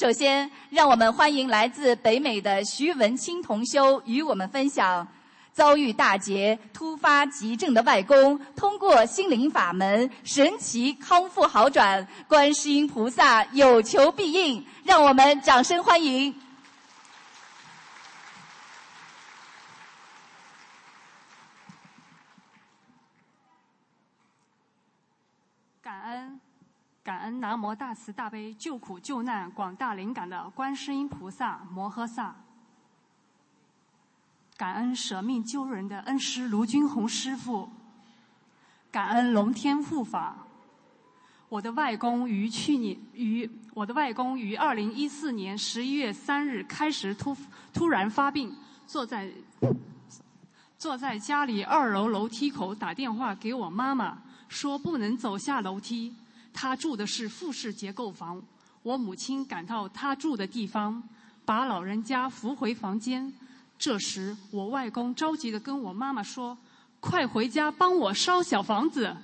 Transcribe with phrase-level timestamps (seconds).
[0.00, 5.06] 首先，让我们欢迎来自北美的徐文清同修与我们分享
[5.52, 16.34] 遭遇大劫、突发急症的外公，通过心灵法门神奇康复好转，观世音菩萨有求必应，让我们掌声欢迎。
[25.82, 26.40] 感恩。
[27.10, 32.36] 感恩南无大慈大悲救苦救难广大灵感的观世音菩萨摩诃萨，
[34.56, 37.68] 感恩舍命救人的恩师卢军宏师傅，
[38.92, 40.36] 感恩龙天护法。
[41.48, 47.36] 我的外公于去年于我的外公于二零一四年十一月三日开始突
[47.72, 48.54] 突然发病，
[48.86, 49.28] 坐在
[50.78, 54.18] 坐在家里二楼楼梯口打电话给我妈妈，
[54.48, 56.14] 说不能走下楼梯。
[56.52, 58.42] 他住的是复式结构房，
[58.82, 61.02] 我母亲赶到他住的地方，
[61.44, 63.32] 把老人家扶回房间。
[63.78, 66.56] 这时，我外公着急的跟我妈妈说
[67.00, 69.16] ：“快回家帮我烧小房子。”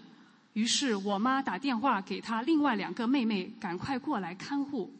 [0.54, 4.90] 于是我妈打电话给他另外两个妹妹，赶快过来看护。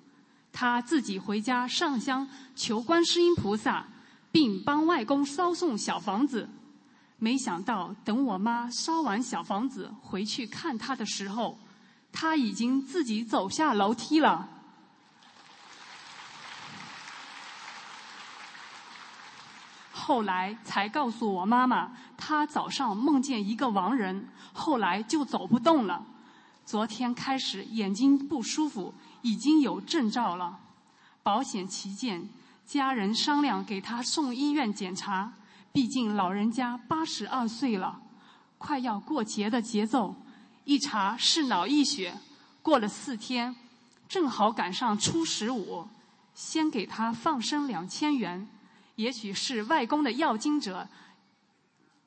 [0.52, 3.86] 他自己回家上香求观世音菩萨，
[4.30, 6.47] 并帮外公烧送小房子。
[7.19, 11.58] 没想到，等我妈烧完小房子回去看他的时候，
[12.12, 14.48] 他已经自己走下楼梯了。
[19.92, 26.06] 后来才告诉我妈妈，他早上梦见一个亡人，后来就走不动了。
[26.64, 30.60] 昨天开始眼睛不舒服，已经有征兆了。
[31.24, 32.28] 保险起见，
[32.64, 35.32] 家人商量给他送医院检查，
[35.72, 38.00] 毕竟老人家八十二岁了，
[38.58, 40.14] 快要过节的节奏。
[40.67, 42.19] 一查是脑溢血，
[42.61, 43.55] 过了四天，
[44.09, 45.86] 正好赶上初十五，
[46.34, 48.48] 先给他放生两千元。
[48.97, 50.89] 也许是外公的要经者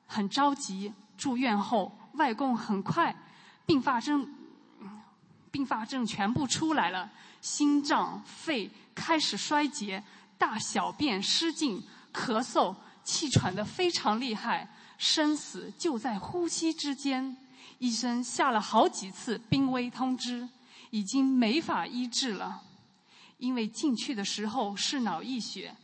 [0.06, 3.16] 很着急，住院后外公很快
[3.64, 4.28] 并发症，
[5.50, 7.10] 并发症全部出来了，
[7.40, 10.04] 心脏、肺开始衰竭，
[10.36, 11.82] 大小便失禁，
[12.12, 14.68] 咳嗽、气喘的非常厉害，
[14.98, 17.34] 生死就在呼吸之间。
[17.80, 20.48] 医生下了好几次濒危通知，
[20.90, 22.62] 已经没法医治了。
[23.38, 25.74] 因为进去的时候是脑溢血，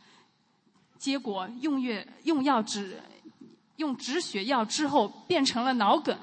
[0.99, 3.01] 结果用药用药止
[3.77, 6.15] 用止血药之后变成了脑梗，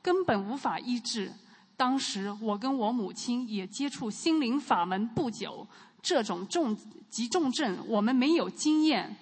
[0.00, 1.32] 根本无法医治。
[1.76, 5.66] 当时我跟我母亲也接触心灵法门不久，
[6.00, 6.76] 这种重
[7.10, 9.16] 急重症我们没有经验。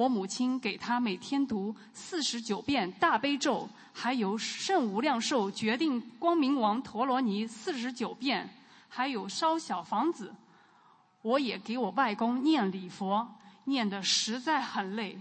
[0.00, 8.48] 我母亲给他每天读四十九遍大悲咒，还有圣无量寿决定光明王陀罗尼四十九遍，
[8.88, 10.34] 还有烧小房子。
[11.20, 13.28] 我也给我外公念礼佛，
[13.64, 15.20] 念得实在很累。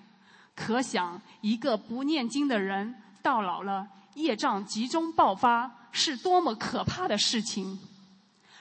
[0.56, 7.78] 可想一个不念经的人到老了，业障集中爆发，是多么可怕的事情。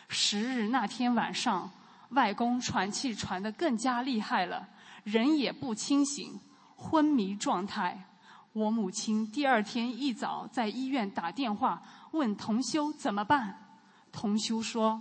[0.09, 1.71] 十日那天晚上，
[2.09, 4.67] 外公喘气喘得更加厉害了。
[5.11, 6.39] 人也不清醒，
[6.77, 8.07] 昏迷状态。
[8.53, 13.57] 我母亲第二天一早在医院打电话问同修怎么办，
[14.13, 15.01] 同修说，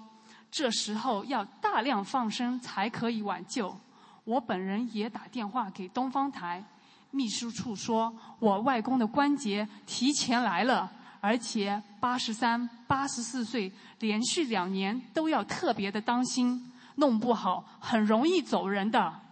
[0.49, 3.75] 这时候要大量放生才可以挽救。
[4.23, 6.63] 我本人也打电话给东方台，
[7.11, 19.26] 秘书处说我外公的关节提前来了，而且八十三、八十四岁，连续两年都要特别的当心，弄不好很容易走人的。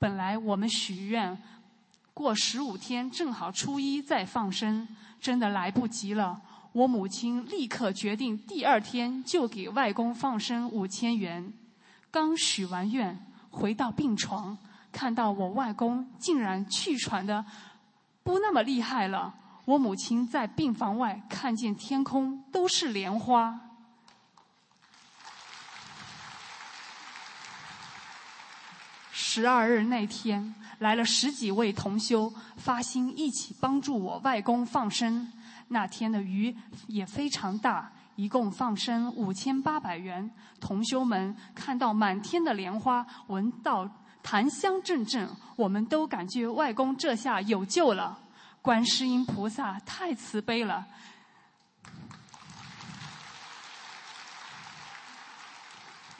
[0.00, 1.36] 本来我们许愿
[2.14, 4.88] 过十五天，正好初一再放生，
[5.20, 6.40] 真的来不及了。
[6.72, 11.52] 我母亲立刻决定，第二天就给外公放生五千元。
[12.10, 14.56] 刚许完愿，回到病床，
[14.90, 17.44] 看到我外公竟然气喘的
[18.22, 19.34] 不那么厉害了。
[19.66, 23.60] 我母亲在病房外看见天空都是莲花。
[29.32, 35.32] 十二日那天，来了十几位同修，发心一起帮助我外公放生。
[35.68, 36.52] 那天的鱼
[36.88, 40.28] 也非常大，一共放生五千八百元。
[40.58, 43.88] 同修们看到满天的莲花，闻到
[44.20, 48.18] 檀香阵阵，我们都感觉外公这下有救了。
[48.60, 50.84] 观世音菩萨太慈悲了，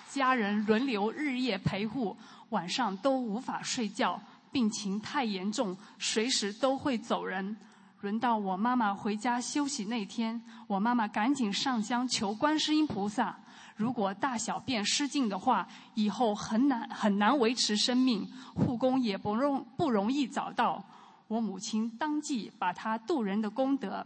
[0.08, 2.16] 家人轮流日夜陪护。
[2.50, 4.20] 晚上都无法睡觉，
[4.52, 7.56] 病情太严重，随时都会走人。
[8.00, 13.38] 轮到我妈妈回家休息那天，我妈妈赶紧上香求观世音菩萨。
[13.76, 20.84] 如果大小便失禁的话，以后很难很难维持生命，护工也不容不容易找到。
[21.28, 24.04] 我母亲当即把她渡人的功德，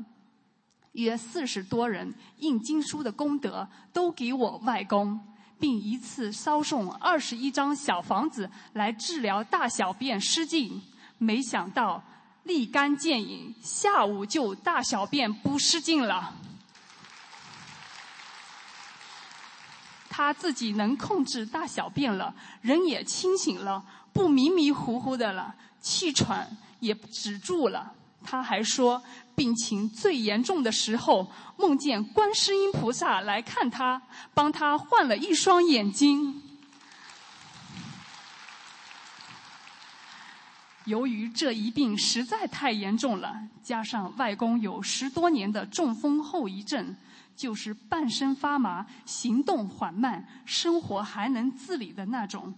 [0.93, 5.19] 约四十多人印经书的功德，都给我外公，
[5.59, 10.83] 并一次烧送二十一张小房子来治疗大小便失禁。
[11.19, 12.03] 没想到
[12.43, 16.35] 立竿见影，下午就大小便不失禁了。
[20.11, 27.93] 他自己能控制大小便了，人也清醒了，不迷迷糊糊的了，气喘也止住了。
[28.25, 29.03] 他还说，
[29.37, 36.41] 病情最严重的时候，梦见观世音菩萨来看他，帮他换了一双眼睛。
[40.87, 46.95] 由于这一病实在太严重了，加上外公有十多年的中风后遗症，
[47.35, 52.53] 就是半身发麻、行动缓慢、生活还能自理的那种。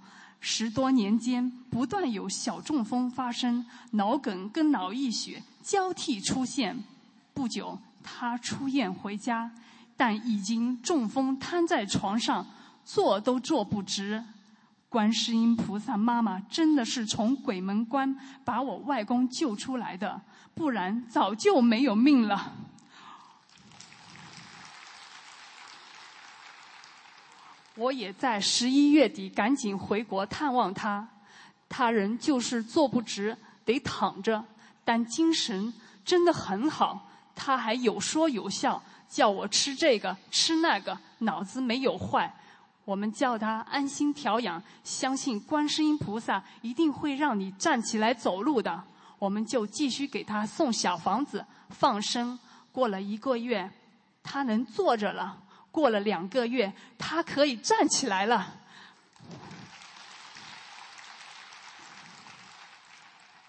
[0.49, 6.79] 十多年间，不断有小中风发生，脑梗跟脑溢血交替出现。
[7.35, 9.51] 不久，他出院回家，
[9.97, 12.47] 但已经中风瘫在床上，
[12.85, 14.23] 坐都坐不直。
[14.89, 20.23] 观世音菩萨妈妈真的是从鬼门关把我外公救出来的，
[20.55, 22.53] 不然早就没有命了。
[27.77, 31.07] 我也在十一月底赶紧回国探望他，
[31.69, 34.43] 他人就是坐不直，得躺着，
[34.85, 35.73] 但精神
[36.05, 42.35] 真的很好，他还有说有笑，叫我吃这个吃那个，脑子没有坏。
[42.87, 48.83] 我们叫他安心调养，相信观世音菩萨一定会让你站起来走路的。
[49.19, 52.39] 我们就继续给他送小房子放生。
[52.71, 53.69] 过了一个月，
[54.23, 55.37] 他能坐着了；
[55.77, 58.55] 过了两个月，他可以站起来了。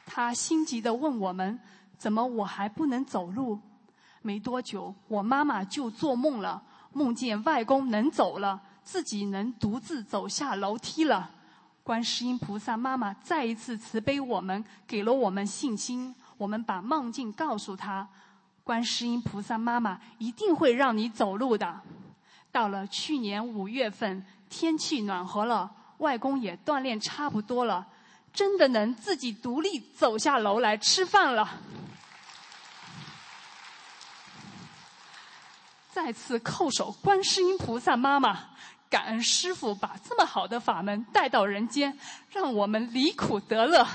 [0.05, 1.57] 他心急的问我们
[1.97, 3.57] ：“怎么我还不能走路？”
[4.21, 8.61] 没多久，我妈妈就做梦了，梦见外公能走了。
[8.83, 11.29] 自己能独自走下楼梯了，
[11.81, 16.13] 观世音菩萨妈妈再一次慈悲我们，给了我们信心。
[16.37, 18.05] 我们把梦境告诉他，
[18.65, 21.79] 观世音菩萨妈妈一定会让你走路的。
[22.57, 25.69] 到了去年五月份，天气暖和了，
[25.99, 27.85] 外公也锻炼差不多了，
[28.33, 31.47] 真的能自己独立走下楼来吃饭了。
[35.91, 38.45] 再次叩首，观世音菩萨妈妈。
[38.89, 41.95] 感恩师父把这么好的法门带到人间，
[42.31, 43.85] 让我们离苦得乐。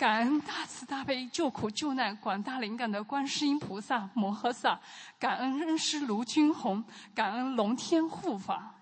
[0.00, 4.80] 感恩大慈大悲救苦救难广大灵感的观世音菩萨摩诃萨，
[5.18, 6.82] 感恩恩师卢军宏，
[7.14, 8.76] 感恩龙天护法。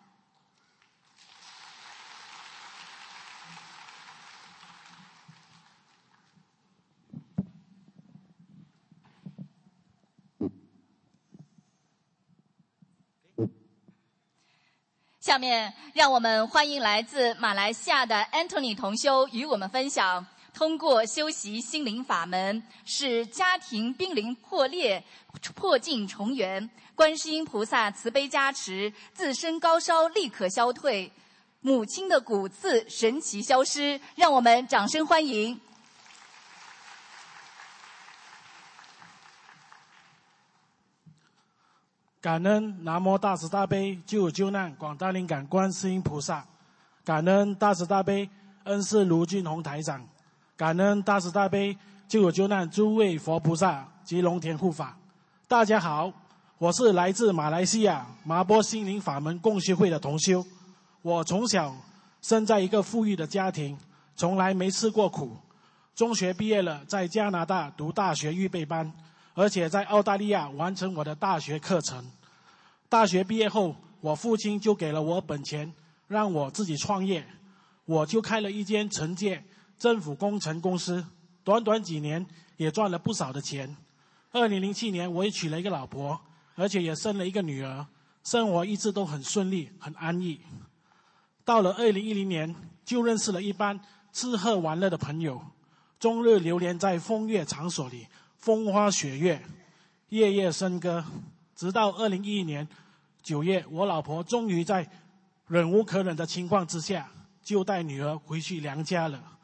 [15.19, 20.25] 下面，让我们欢迎来自马来西亚的 Anthony 同修与我们分享：
[20.59, 25.01] 通过修习心灵法门，使家庭濒临破裂、
[25.55, 26.69] 破镜重圆。
[26.97, 31.13] 观世音菩萨慈悲加持，自身高烧立刻消退，
[31.61, 34.01] 母亲的骨刺神奇消失。
[34.17, 35.61] 让我们掌声欢迎。
[42.21, 46.45] 感恩南无大慈大悲救救难广大灵感观世音菩萨，
[47.05, 48.29] 感恩大慈大悲
[48.65, 50.05] 恩师卢俊宏台长，
[50.59, 54.99] 感恩大慈大悲救苦救难诸位佛菩萨及龙天护法。
[55.47, 56.13] 大家好，
[56.59, 60.45] 我是来自马来西亚麻波心灵法门共修会的同修。
[61.01, 61.73] 我从小
[62.23, 63.79] 生在一个富裕的家庭，
[64.17, 65.37] 从来没吃过苦。
[65.95, 68.93] 中学毕业了，在加拿大读大学预备班。
[69.35, 72.05] 而且在澳大利亚完成我的大学课程。
[72.89, 75.73] 大学毕业后，我父亲就给了我本钱，
[76.09, 77.25] 让我自己创业。
[77.85, 79.45] 我就开了一间承建
[79.79, 81.05] 政府工程公司，
[81.45, 83.77] 短短几年也赚了不少的钱。
[84.33, 86.21] 二零零七年，我也娶了一个老婆，
[86.57, 87.87] 而且也生了一个女儿，
[88.25, 90.41] 生活一直都很顺利，很安逸。
[91.45, 92.55] 到了二零一零年，
[92.85, 93.81] 就认识了一班
[94.13, 95.41] 吃喝玩乐的朋友，
[95.99, 98.07] 终日流连在风月场所里。
[98.37, 99.43] 风花雪月，
[100.11, 101.05] 夜夜笙歌，
[101.57, 102.69] 直到二零一一年
[103.23, 104.91] 九月，我老婆终于在
[105.47, 107.11] 忍无可忍的情况之下，
[107.43, 109.38] 就带女儿回去娘家了。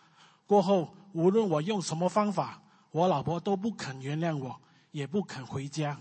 [0.47, 4.61] 过后，无论我用什么方法，我老婆都不肯原谅我，
[4.91, 5.99] 也不肯回家。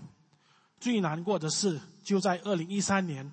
[0.79, 3.31] 最难过的事就在二零一三年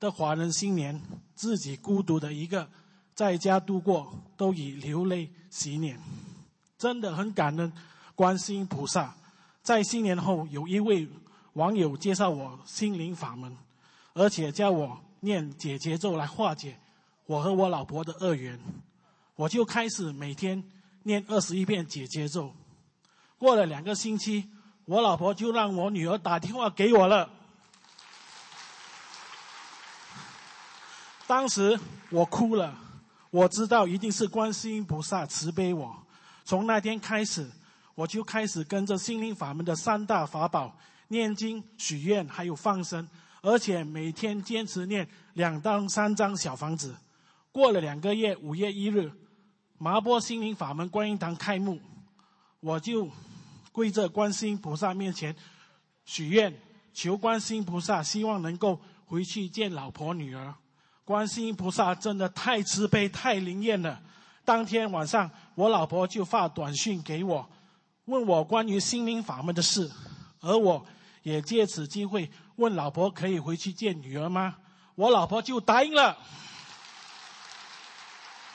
[0.00, 1.00] 的华人新年，
[1.34, 2.68] 自己孤独的一个
[3.14, 6.00] 在家度过，都以流泪洗脸。
[6.76, 7.72] 真的很感恩
[8.14, 9.14] 观世音菩萨，
[9.62, 11.08] 在新年后有一位
[11.52, 13.56] 网友介绍我心灵法门，
[14.14, 16.78] 而且叫我念解结咒来化解
[17.26, 18.58] 我和我老婆的恶缘，
[19.40, 20.62] 我就开始每天
[21.04, 22.52] 念二十一遍解结咒。
[23.38, 24.46] 过了两个星期，
[24.84, 27.30] 我老婆就让我女儿打电话给我了。
[31.26, 31.80] 当时
[32.10, 32.76] 我哭了，
[33.30, 35.96] 我知道一定是观世音菩萨慈悲我。
[36.44, 37.50] 从那天开始，
[37.94, 40.76] 我就开始跟着心灵法门的三大法宝
[41.08, 43.08] 念经、许愿，还有放生，
[43.40, 46.94] 而且每天坚持念两到三张小房子。
[47.50, 49.10] 过了两个月，五月一日，
[49.82, 51.80] 麻波心灵法门观音堂开幕，
[52.60, 53.08] 我就
[53.72, 55.34] 跪在观世音菩萨面前
[56.04, 56.54] 许愿，
[56.92, 60.54] 求观世音菩萨希望能够回去见老婆女儿。
[61.02, 63.98] 观世音菩萨真的太慈悲、太灵验了。
[64.44, 67.48] 当天晚上，我老婆就发短信给我，
[68.04, 69.90] 问我关于心灵法门的事，
[70.40, 70.84] 而我
[71.22, 74.56] 也借此机会问老婆可以回去见女儿吗？
[74.94, 76.18] 我老婆就答应了。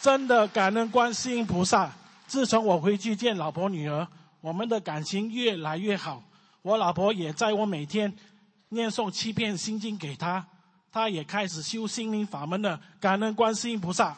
[0.05, 1.91] 真的感恩观世音菩萨，
[2.27, 4.07] 自从我回去见老婆女儿，
[4.39, 6.21] 我们的感情越来越好。
[6.61, 8.15] 我老婆也在我每天
[8.69, 10.45] 念诵七遍心经给她，
[10.91, 12.79] 她也开始修心灵法门了。
[12.99, 14.15] 感恩观世音菩萨。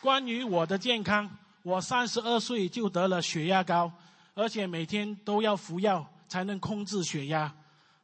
[0.00, 1.30] 关于我的健康，
[1.62, 3.92] 我三十二岁就得了血压高，
[4.34, 7.54] 而且每天都要服药才能控制血压。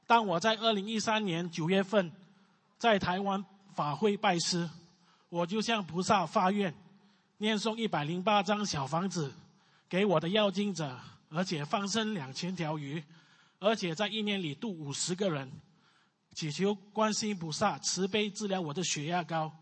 [0.06, 2.12] 当我在二零一三年九月份
[2.78, 3.44] 在台湾
[3.78, 4.68] 法会拜师，
[5.28, 6.74] 我就向菩萨发愿，
[7.36, 9.32] 念诵一百零八张小房子
[9.88, 10.98] 给我的要经者，
[11.30, 13.00] 而且放生两千条鱼，
[13.60, 15.48] 而且在一年里度五十个人，
[16.34, 19.52] 祈求观世音菩萨慈悲治疗我的血压高。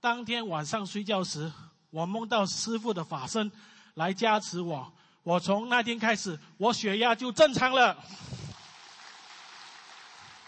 [0.00, 1.52] 当天晚上睡觉时。
[1.90, 3.52] 我梦到师傅的法身
[3.94, 4.90] 来加持我，
[5.22, 7.96] 我从那天开始，我血压就正常了，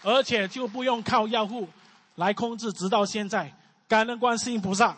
[0.03, 1.69] 而且就不用靠药物
[2.17, 3.55] 来控制，直到现在。
[3.87, 4.97] 感恩观世音菩萨。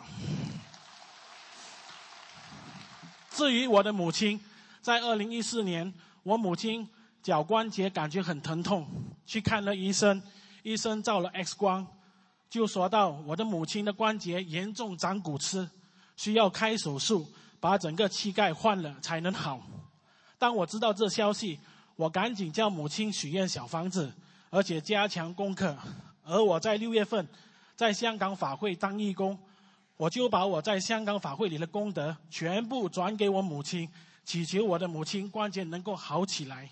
[3.31, 4.39] 至于我的母亲，
[4.81, 5.93] 在二零一四年，
[6.23, 6.87] 我母亲
[7.21, 8.87] 脚关节感觉很疼痛，
[9.25, 10.23] 去看了医生，
[10.63, 11.85] 医生照了 X 光，
[12.49, 15.69] 就说到我的母亲的关节严重长骨刺。
[16.15, 19.61] 需要开手术，把整个膝盖换了才能好。
[20.39, 21.59] 当我知道这消息，
[21.95, 24.11] 我赶紧叫母亲许愿小房子，
[24.49, 25.77] 而且加强功课。
[26.27, 27.27] 而我在六月份
[27.75, 29.37] 在香港法会当义工，
[29.95, 33.89] 我就把我在香港法会里的功德全部转给我母亲，
[34.25, 36.69] 祈求我的母亲关节能够好起来。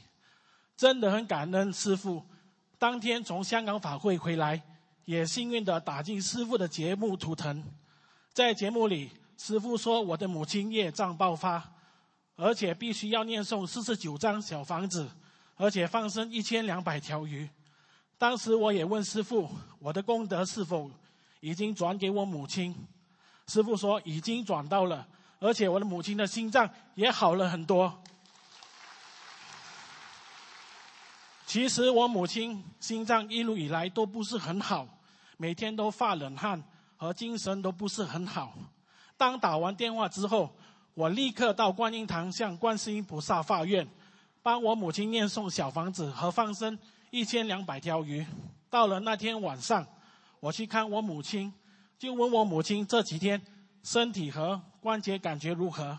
[0.76, 2.24] 真的很感恩师父。
[2.78, 4.62] 当天从香港法会回来，
[5.06, 7.64] 也幸运的打进师父的节目图腾，
[8.34, 9.12] 在节目里。
[9.38, 11.62] 师傅说：“我的母亲业障爆发，
[12.38, 15.10] 而且必须要念诵四十九张小房子，
[15.58, 17.50] 而且放生一千两百条鱼。”
[18.18, 20.90] 当时我也问师傅：“我的功德是否
[21.42, 22.74] 已经转给我母亲？”
[23.48, 25.08] 师傅说：“已经转到了，
[25.40, 28.02] 而且我的母亲的心脏也好了很多。”
[31.46, 34.88] 其实我母亲心脏一路以来都不是很好，
[35.38, 36.62] 每天都发冷汗，
[36.98, 38.54] 和精神都不是很好。
[39.16, 40.54] 当打完电话之后，
[40.96, 43.88] 我立刻到观音堂向观世音菩萨发愿，
[44.42, 46.78] 帮我母亲念诵小房子和放生
[47.16, 48.26] 一千两百条鱼。
[48.70, 49.88] 到了那天晚上，
[50.42, 51.54] 我去看我母亲，
[51.98, 53.42] 就问我母亲这几天
[53.84, 55.98] 身体和关节感觉如何。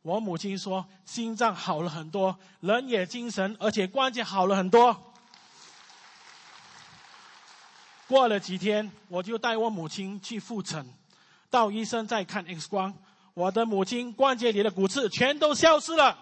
[0.00, 4.98] 我母亲说心脏好了很多，人也精神，而且关节好了很多。
[8.08, 10.86] 过了几天，我就带我母亲去复诊。
[11.50, 12.94] 到医生再看 X 光，
[13.34, 16.18] 我的母亲关节里的骨刺全都消失了，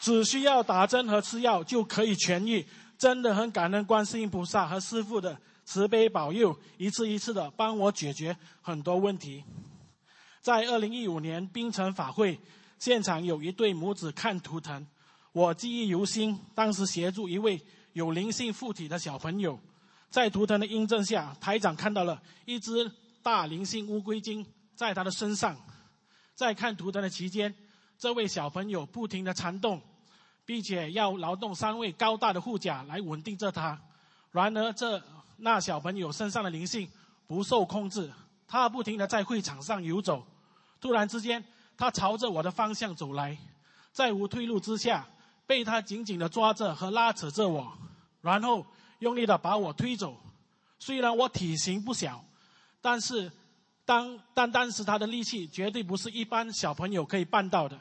[0.00, 2.66] 只需要打针和吃药就可以痊愈。
[2.98, 9.44] 真的很感恩观世音菩萨和师父的慈悲保佑，一次一次的帮我解决很多问题。
[10.42, 12.38] 在二零一五年冰城法会
[12.78, 14.86] 现场，有一对母子看图腾，
[15.32, 16.38] 我记忆犹新。
[16.54, 19.58] 当时协助一位有灵性附体的小朋友，
[20.10, 22.90] 在图腾的印证下，台长看到了一只。
[23.22, 25.54] 大灵性乌龟精在他的身上，
[26.34, 27.54] 在看图腾的期间，
[27.98, 29.78] 这位小朋友不停的缠动，
[30.50, 33.80] 并且要劳动三位高大的护甲来稳定着他。
[34.32, 35.00] 然而，这
[35.36, 36.90] 那小朋友身上的灵性
[37.28, 38.10] 不受控制，
[38.48, 40.26] 他不停的在会场上游走。
[40.80, 41.44] 突然之间，
[41.76, 43.38] 他朝着我的方向走来，
[43.92, 45.06] 在无退路之下，
[45.46, 47.72] 被他紧紧的抓着和拉扯着我，
[48.20, 48.66] 然后
[48.98, 50.16] 用力的把我推走。
[50.80, 52.24] 虽然我体型不小，
[52.80, 53.30] 但是
[53.84, 57.78] 当但当时他的力气绝对不是一般小朋友可以办到的。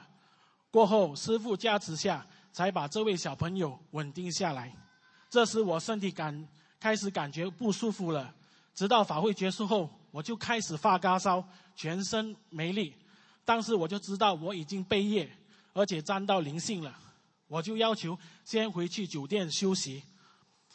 [0.69, 4.75] 过后师傅加持下，才把这位小朋友稳定下来。
[5.29, 6.47] 这时我身体感
[6.79, 8.33] 开始感觉不舒服了，
[8.73, 11.43] 直到法会结束后，我就开始发高烧，
[11.75, 12.93] 全身没力。
[13.45, 15.29] 当时我就知道我已经背业，
[15.73, 16.97] 而且沾到灵性了。
[17.47, 20.03] 我就要求先回去酒店休息。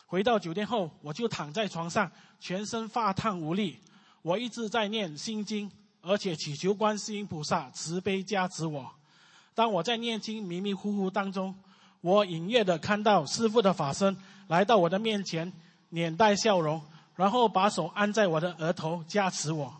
[0.07, 3.79] 回到酒店后，我就躺在床上，全身发烫无力。
[4.23, 8.93] 我一直在念心经，而且祈求观世音菩萨慈悲加持我。
[9.55, 11.55] 当我在念经迷迷糊糊当中，
[12.05, 14.15] 我隐约的看到师傅的法身
[14.49, 15.51] 来到我的面前，
[15.89, 16.79] 脸带笑容，
[17.17, 19.75] 然后把手按在我的额头加持我。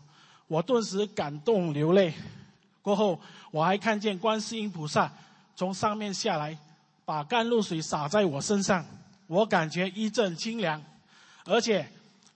[0.47, 2.11] 我顿时感动流泪。
[2.81, 5.11] 过后，我还看见观世音菩萨
[5.55, 6.57] 从上面下来。
[7.05, 8.83] 把甘露水洒在我身上，
[9.27, 10.81] 我感觉一阵清凉，
[11.43, 11.87] 而且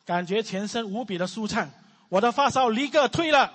[0.06, 1.68] 感觉全身无比的舒畅，
[2.08, 3.52] 我的发烧立刻退了，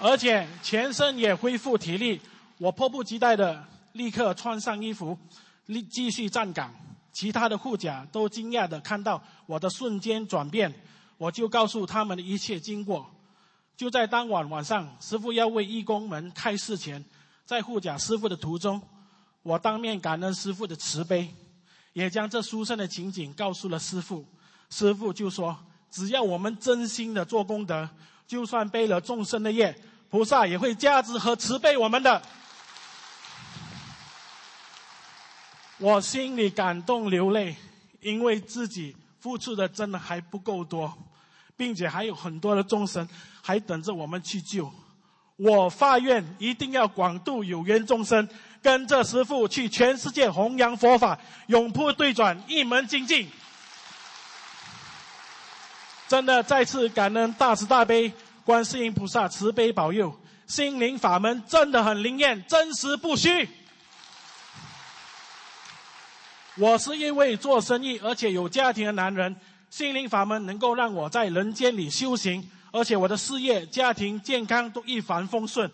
[0.00, 2.20] 而且全身也恢复体力。
[2.58, 5.18] 我迫不及待的立刻穿上衣服，
[5.66, 6.72] 立继续站岗。
[7.12, 10.72] 其他的护甲都惊讶的看到我的瞬间转变，
[11.18, 13.10] 我就告诉他们的一切经过。
[13.76, 17.04] 就在当晚晚上，师傅要为义工们开示前。
[17.44, 18.80] 在护甲师傅的途中，
[19.42, 21.34] 我当面感恩师傅的慈悲，
[21.94, 24.24] 也将这殊胜的情景告诉了师傅。
[24.70, 25.58] 师傅就说
[25.90, 27.88] ：“只要我们真心的做功德，
[28.28, 29.76] 就算背了众生的业，
[30.08, 32.22] 菩萨也会加持和慈悲我们的。”
[35.80, 37.56] 我心里感动流泪，
[38.02, 40.92] 因为自己付出的真的还不够多，
[41.56, 43.08] 并且还有很多的众生
[43.40, 44.70] 还等着我们去救。
[45.36, 48.28] 我发愿一定要广度有缘众生，
[48.60, 53.26] 跟着师父去全世界弘扬佛法，永不对转，一门精进。
[56.08, 58.12] 真的再次感恩大慈大悲
[58.44, 60.14] 观世音菩萨慈悲保佑，
[60.46, 63.48] 心灵法门真的很灵验，真实不虚。
[66.56, 69.34] 我是一位做生意而且有家庭的男人，
[69.70, 72.46] 心灵法门能够让我在人间里修行。
[72.72, 75.68] 而且我的事业、家庭、健康都一帆风顺，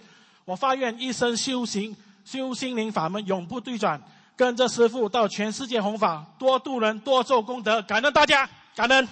[0.45, 4.01] 我发愿一生修行、修心灵法门，永不对转，
[4.35, 9.07] 跟着师父到全世界弘法，多度人、多做功德，感恩大家，感恩。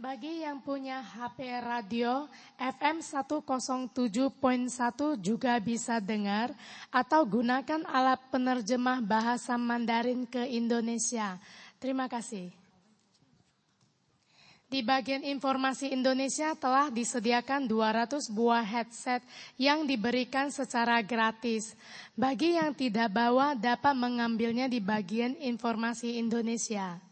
[0.00, 2.24] Bagi yang punya HP radio
[2.56, 4.32] FM 107.1
[5.20, 6.56] juga bisa dengar
[6.88, 11.36] atau gunakan alat penerjemah bahasa Mandarin ke Indonesia.
[11.76, 12.48] Terima kasih.
[14.72, 19.20] Di bagian informasi Indonesia telah disediakan 200 buah headset
[19.60, 21.76] yang diberikan secara gratis.
[22.16, 27.09] Bagi yang tidak bawa dapat mengambilnya di bagian informasi Indonesia.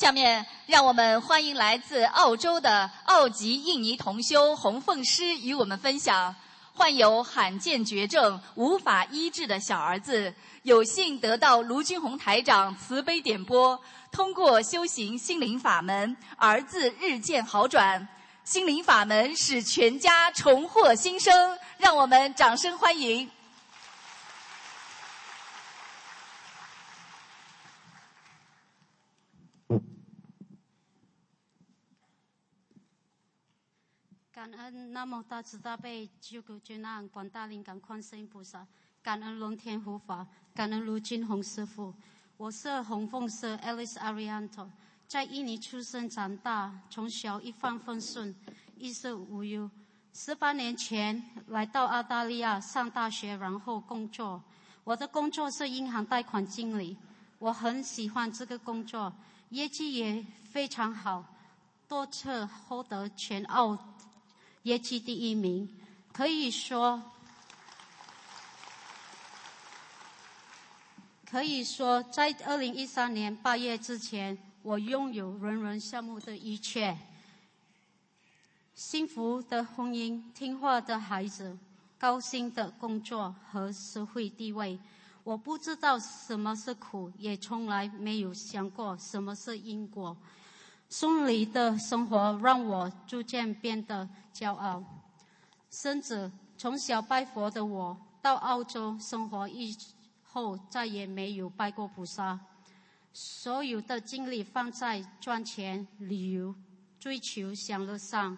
[0.00, 6.34] 下面，让我们欢迎来自澳洲的澳籍印尼同修洪凤师与我们分享。
[6.72, 13.78] 患有罕见绝症、无法医治的小儿子，有幸得到卢军宏台长慈悲点拨，
[14.10, 18.08] 通过修行心灵法门，儿子日渐好转。
[18.42, 23.30] 心灵法门使全家重获新生，让我们掌声欢迎。
[34.40, 38.66] 感恩南无大慈大悲救苦救难广大灵感观世音菩萨，
[39.02, 41.92] 感恩龙天护法，感恩卢金红师傅。
[42.38, 44.66] 我是红凤社 Alice Arianto，
[45.06, 48.34] 在印尼出生长大，从小一帆风顺，
[48.78, 49.70] 衣食无忧。
[50.14, 54.42] 十八年前来到澳大利亚上大学，然后工作。
[54.84, 56.96] 我的工作是银行贷款经理，
[57.38, 59.12] 我很喜欢这个工作，
[59.50, 61.22] 业绩也非常好，
[61.86, 63.76] 多次获得全澳。
[64.64, 65.68] 业绩第一名，
[66.12, 67.02] 可以说，
[71.24, 76.98] 可以说，在二零一三年八月之前，我拥有人人羡慕的一切：
[78.74, 81.56] 幸福的婚姻、听话的孩子、
[81.98, 84.78] 高薪的工作和社会地位。
[85.24, 90.16] 我不知道什么是苦，也从来没有想过什么是因果。
[90.90, 94.84] 顺利的生活让我逐渐变得骄傲，
[95.70, 99.74] 甚至从小拜佛的我，到澳洲生活以
[100.24, 102.38] 后再也没有拜过菩萨。
[103.12, 106.54] 所有的精力放在赚钱、旅游、
[106.98, 108.36] 追求享乐上。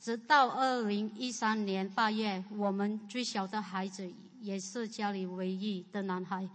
[0.00, 6.48] 直到二零一三年八月，我们最小的孩子也是家里唯一的男孩，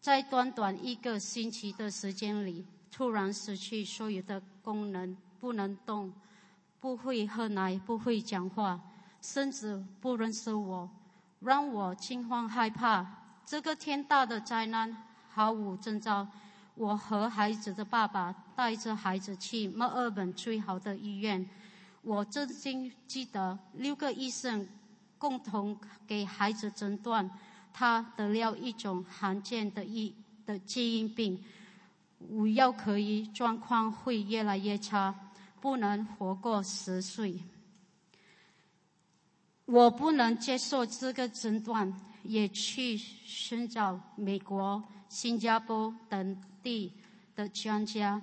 [0.00, 6.12] 在短短一个星期的时间里，突然失去所有的功能，不能动，
[6.80, 8.80] 不会喝奶，不会讲话，
[9.20, 10.88] 甚至不认识我，
[11.40, 13.06] 让我惊慌害怕。
[13.46, 16.26] 这个天大的灾难毫无征兆。
[16.74, 21.48] 我和孩子的爸爸带着孩子去墨尔本最好的医院。
[22.02, 24.66] 我至今记得六个医生
[25.18, 27.28] 共同给孩子诊断，
[27.72, 30.14] 他得了一种罕见的一
[30.46, 31.42] 的基因病，
[32.28, 35.14] 无药可医，状况会越来越差，
[35.60, 37.42] 不能活过十岁。
[39.64, 46.92] 我不能接受这个诊断，也去寻找美国、新加坡等地
[47.34, 48.20] 的专家，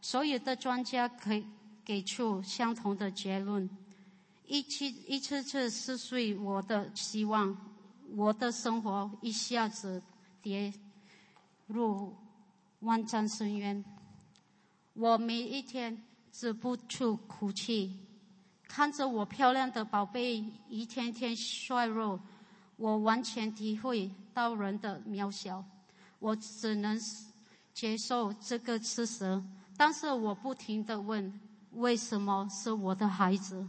[0.00, 1.44] 所有的专家可以。
[1.84, 3.66] 给出相同的结论，
[4.46, 7.56] 一次一次次撕碎我的希望，
[8.14, 10.02] 我的生活一下子
[10.42, 10.70] 跌
[11.66, 12.14] 入
[12.80, 13.84] 万丈深渊。
[14.94, 17.96] 我每一天止不住哭泣，
[18.66, 22.20] 看着我漂亮的宝贝一天天衰弱，
[22.76, 25.64] 我完全体会到人的渺小。
[26.18, 27.00] 我只能
[27.72, 29.42] 接受这个事实，
[29.76, 31.40] 但是我不停的问。
[31.72, 33.64] 为什么是我的孩子？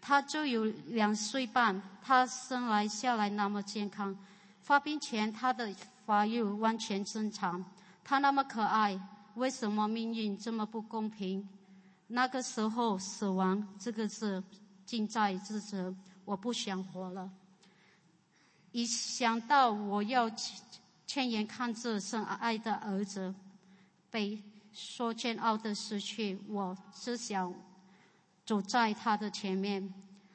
[0.00, 4.16] 他就有两岁半，他生来下来那么健康，
[4.62, 5.72] 发病前他的
[6.04, 7.64] 发育完全正常。
[8.04, 9.00] 他那么可爱，
[9.34, 11.48] 为什么命运这么不公平？
[12.06, 14.44] 那个时候，死亡这个字
[14.84, 17.30] 近在咫尺，我不想活了。
[18.70, 20.30] 一想到我要
[21.06, 23.34] 亲眼看着深爱的儿子
[24.10, 24.40] 被……
[24.76, 27.54] 说煎熬的失去，我只想
[28.44, 29.94] 走在他的前面。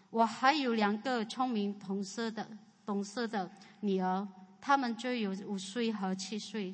[0.10, 2.50] 我还有两个聪明、懂事的、
[2.86, 3.52] 懂事的
[3.82, 4.26] 女儿，
[4.62, 6.74] 她们就有五岁和七岁。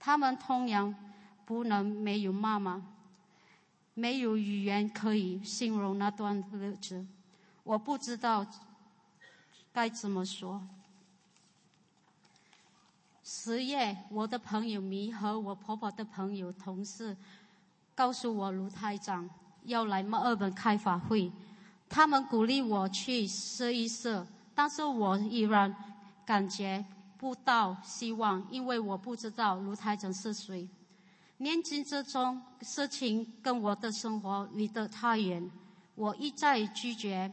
[0.00, 0.92] 他们同样
[1.44, 2.82] 不能没有妈妈，
[3.92, 7.06] 没有语言可以形容那段日子。
[7.62, 8.44] 我不知道
[9.72, 10.60] 该怎么说。
[13.22, 17.16] 十月，我的朋友咪和我婆婆的朋友同事
[17.94, 19.28] 告诉我，卢台长
[19.64, 21.30] 要来墨尔本开法会，
[21.88, 25.72] 他们鼓励我去试一试，但是我依然
[26.24, 26.84] 感觉
[27.20, 30.66] 不到希望，因为我不知道卢台长是谁。
[31.36, 35.50] 年轻之中，事情跟我的生活离得太远，
[35.94, 37.30] 我一再拒绝。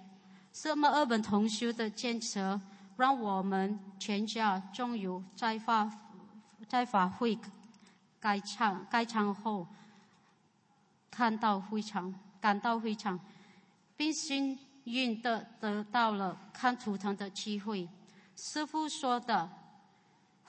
[0.52, 2.60] 什么二本同修的坚持。
[2.98, 5.88] 让我们全家终于在法
[6.68, 7.38] 在法会
[8.20, 9.68] 开场开场后，
[11.12, 13.20] 看到非常感到非常，
[13.96, 17.88] 并幸运的得到了看图腾的机会。
[18.36, 19.48] 师傅说的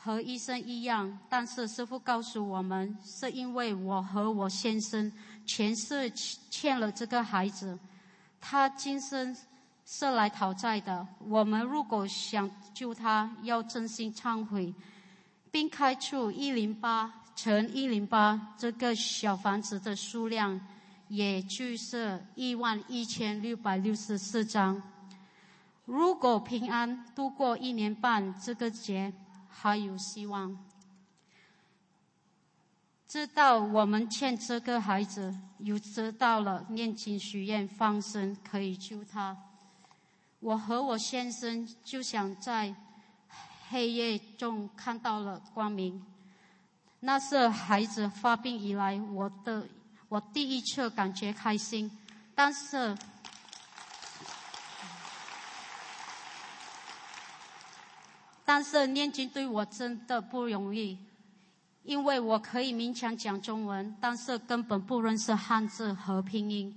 [0.01, 5.13] 和医生一样，但是师傅告诉我们，是因为我和我先生
[5.45, 6.11] 前世
[6.51, 7.79] 欠了这个孩子，
[8.41, 9.37] 他今生。
[9.91, 11.09] 是来讨债的。
[11.27, 14.71] 我们如果想救他，要真心忏悔，
[15.51, 20.61] 并开出一零八乘一零八这个小房子的数量，
[21.09, 24.83] 也就是一万一千六百六十四张。
[25.87, 29.11] 如果平安度过一年半这个节，
[29.61, 30.57] 还有希望。
[33.09, 39.37] 知道我们欠这个孩子，又知道了念经许愿放生可以救他。
[40.39, 42.73] 我和我先生就想在
[43.71, 46.01] 黑夜中看到了光明。
[47.01, 49.67] 那是孩子发病以来我的
[50.09, 51.91] 我第一次感觉开心，
[52.35, 52.97] 但是
[58.49, 60.97] 但是念经对我真的不容易，
[61.83, 66.75] 因为我可以勉强讲中文，但是根本不认识汉字和拼音。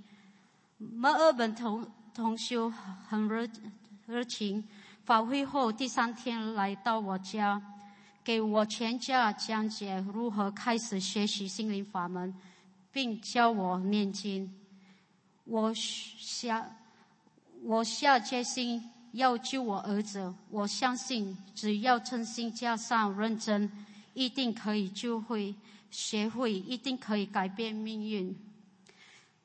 [0.76, 1.90] 墨尔本同。
[2.14, 2.70] 同修
[3.08, 3.48] 很热
[4.04, 4.62] 热情，
[5.02, 7.58] 法会后第三天来到我家，
[8.22, 12.34] 给我全家讲解如何开始学习心灵法门，
[12.92, 14.52] 并教我念经。
[15.46, 16.70] 我下
[17.62, 23.70] 我下决心要救我儿子，我相信只要诚心加上认真，
[24.14, 25.54] 一定可以就会
[25.90, 28.36] 学会，一定可以改变命运。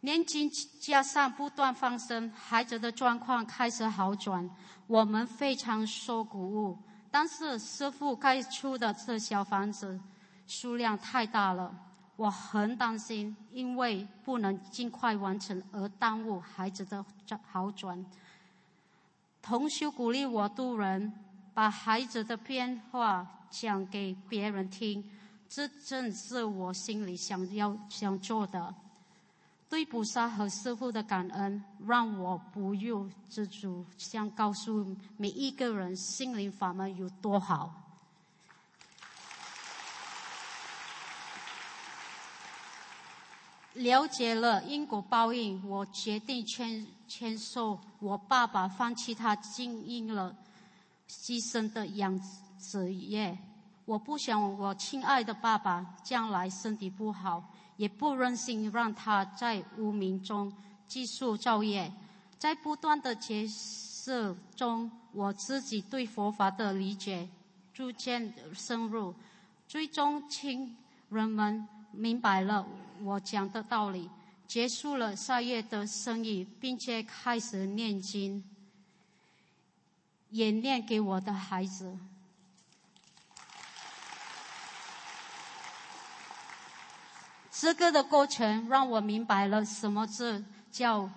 [0.02, 0.50] 年纪
[0.80, 4.50] 加上不断放生，孩子的状况开始好转，
[4.86, 6.78] 我们非常受鼓舞。
[7.10, 10.00] 但是师傅开出的这小房子，
[10.46, 11.76] 数量太大了，
[12.16, 17.04] 我很担心，因为不能尽快完成而耽误孩子的
[17.50, 18.06] 好转。
[19.48, 21.10] 同修鼓励我渡人，
[21.54, 25.02] 把孩子的变化讲给别人听，
[25.48, 28.76] 这正是我心里想要想做的。
[29.70, 37.87] 对菩萨和师父的感恩，让我不由自主想告诉每一个人，心灵法门有多好。
[43.78, 50.36] 了解了因果报应，我决定签签收我爸爸放弃他经营了
[51.10, 52.20] 牺牲的养
[52.60, 53.38] 殖业。
[53.86, 57.44] 我不想我亲爱的爸爸将来身体不好。
[57.78, 60.52] 也不忍心让他在无名中
[60.88, 61.94] 继续造业，
[62.40, 67.30] 在不断的解释中，我自己对佛法的理解
[67.76, 69.14] 逐渐深入，
[69.68, 70.76] 最终请
[71.10, 72.64] 人们明白了
[73.02, 74.08] 我讲的道理，
[74.48, 78.44] 结束了杀业的生意，并且开始念经，
[80.30, 81.98] 演练给我的孩子。
[87.50, 91.10] 这个的过程让我明白了什么字叫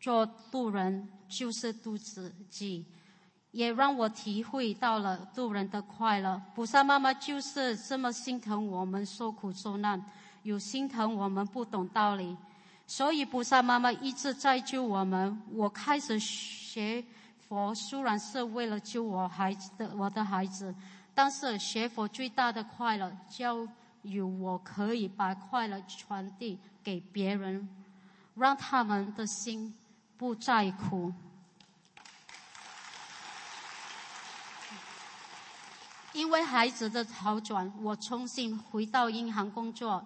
[0.00, 2.84] 做渡人就是渡自己，
[3.52, 6.40] 也让我体会到了渡人的快乐。
[6.54, 10.02] 菩萨妈妈就是这么心疼我们受苦受难，
[10.42, 12.36] 有心疼我们不懂道理，
[12.86, 15.40] 所以菩萨妈妈一直在救我们。
[15.52, 17.04] 我开始学
[17.48, 20.74] 佛，虽然是为了救我孩子的我的孩子，
[21.14, 23.66] 但是学佛最大的快乐叫。
[24.02, 27.68] 有我可以把快乐传递给别人，
[28.34, 29.74] 让他们的心
[30.16, 31.12] 不再苦。
[36.12, 40.04] 因为孩子的好转，我重新回到银行工作。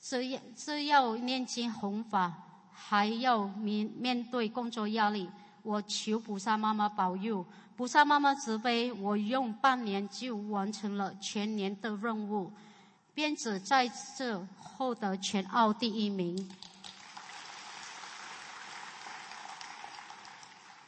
[0.00, 2.32] 只要只要念经弘法，
[2.72, 5.28] 还要面面对工作压力，
[5.62, 7.44] 我求菩萨妈妈保佑，
[7.74, 12.52] 菩萨妈妈慈悲，我用半年就完成了全年的任务。
[13.14, 16.48] 编子在这获得全澳第一名，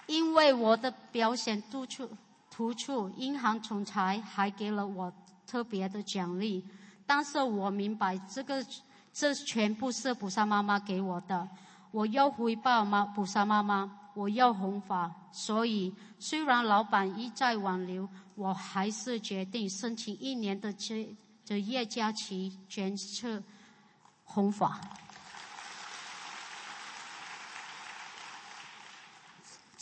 [0.06, 2.08] 因为我的表现突出
[2.60, 5.10] 突出，银行总裁还给了我
[5.46, 6.62] 特别的奖励。
[7.06, 8.62] 但是我明白，这个
[9.14, 11.48] 这全部是菩萨妈妈给我的，
[11.90, 15.10] 我要回报妈菩萨妈妈，我要弘法。
[15.32, 21.16] 所以，虽然老板一再挽留，我还是决定申请一年的这。
[21.46, 23.42] 的叶嘉琪捐策
[24.22, 24.78] 弘法。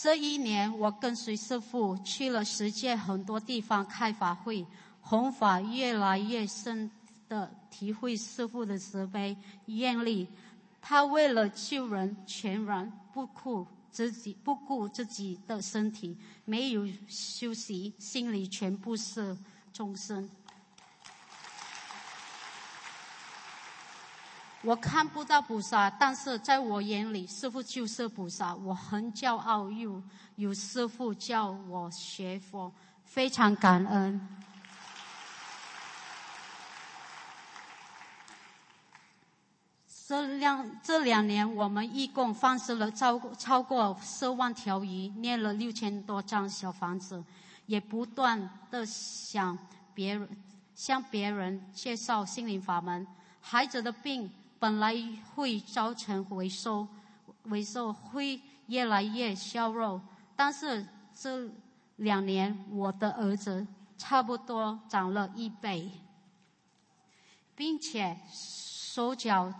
[0.01, 4.65] 这一年，我跟随师父去了世界很多地方开法会，
[5.01, 6.89] 弘法越来越深
[7.27, 9.35] 的体会师父的慈悲、
[9.65, 10.25] 愿力。
[10.79, 19.37] 他为了救人，全然不顾自己，不顾自己的身体，没有休息，心里全部是
[19.73, 20.29] 众生。
[24.61, 28.53] 我看不到菩萨，但是在我眼里，师傅就是菩萨。
[28.53, 30.03] 我很骄傲，有
[30.35, 32.69] 有师傅教我学佛，
[33.05, 34.19] 非常感恩。
[40.05, 47.23] 这两这两年，我们一共放生了超超过十万条鱼，念了六千多张小房子，
[47.65, 49.57] 也不断的向
[49.93, 50.27] 别人
[50.75, 53.07] 向别人介绍心灵法门。
[53.39, 54.29] 孩子的病。
[54.59, 54.93] 本来
[55.33, 56.85] 会造成回收，
[57.49, 60.01] 回收会越来越削弱。
[60.35, 61.49] 但是这
[61.95, 63.65] 两年，我的儿子
[63.97, 65.89] 差不多长了一倍，
[67.55, 69.53] 并且手脚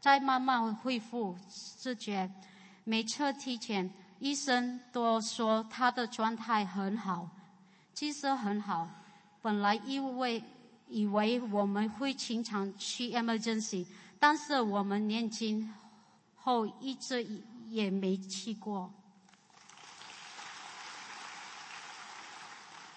[0.00, 1.36] 在慢慢恢复
[1.78, 2.30] 知觉。
[2.84, 7.28] 每次体检，医生都说他的状态很好，
[7.94, 8.88] 其实很好。
[9.40, 10.42] 本来因为
[10.88, 13.86] 以为我们会经常去 emergency。
[14.22, 15.74] 但是我们年轻
[16.36, 17.26] 后一直
[17.66, 18.88] 也没去过。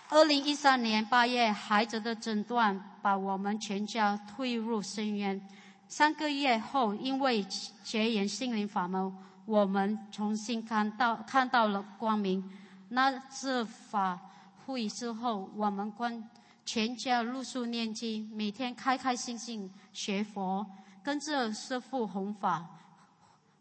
[0.10, 5.42] 二零一三年八月，孩子的诊断把我们全家推入深渊。
[5.88, 7.44] 三个月后，因为
[7.84, 9.12] 结缘心灵法门，
[9.48, 12.48] 我们重新看到看到了光明。
[12.90, 14.20] 那次法
[14.64, 16.30] 会之后，我们关
[16.64, 20.64] 全家入宿念经，每天开开心心学佛。
[21.06, 22.66] 跟着师父弘法，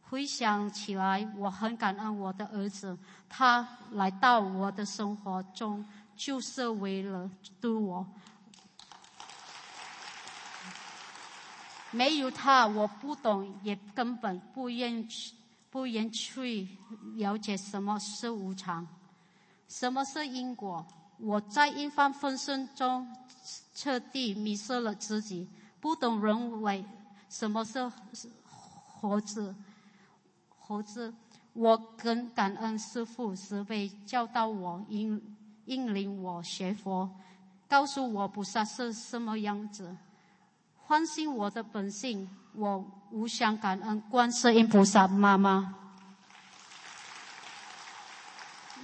[0.08, 2.96] 回想起来，我很感恩我的儿子，
[3.28, 5.84] 他来到我的生活中，
[6.16, 7.30] 就是为了
[7.60, 8.06] 渡我。
[11.90, 15.34] 没有他，我不懂，也根本不愿去
[15.70, 16.66] 不愿去
[17.16, 18.88] 了解什么是无常，
[19.68, 20.86] 什么是因果。
[21.18, 23.06] 我在一帆风顺中
[23.74, 25.46] 彻底迷失了自己，
[25.78, 26.82] 不懂人为
[27.34, 27.90] 什么是
[29.00, 29.52] 猴子？
[30.56, 31.12] 猴子。
[31.52, 37.10] 我跟感恩师父慈悲教导我，引引领我学佛，
[37.68, 39.96] 告诉我菩萨是什么样子，
[40.84, 42.30] 唤醒我的本性。
[42.54, 45.74] 我无想感恩观世音菩萨妈妈。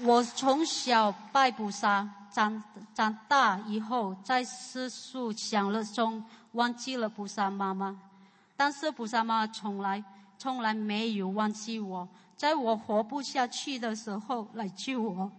[0.03, 2.61] 我从小拜菩萨，长
[2.93, 7.97] 长大以后在世俗享乐中忘记了菩萨妈妈，
[8.61, 10.05] 但是菩萨妈从来
[10.37, 12.07] 从来没有忘记我。
[12.37, 15.33] 在我活不下去的时候来救我，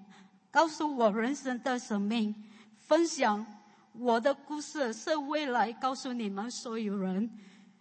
[0.50, 2.34] 告诉我人生的生命，
[2.80, 3.46] 分享
[3.94, 7.30] 我的故事是未来告诉你们所有人，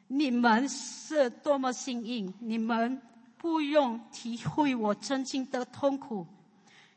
[0.08, 3.00] 你们是多么幸运，你们
[3.38, 6.26] 不用体会我曾经的痛苦，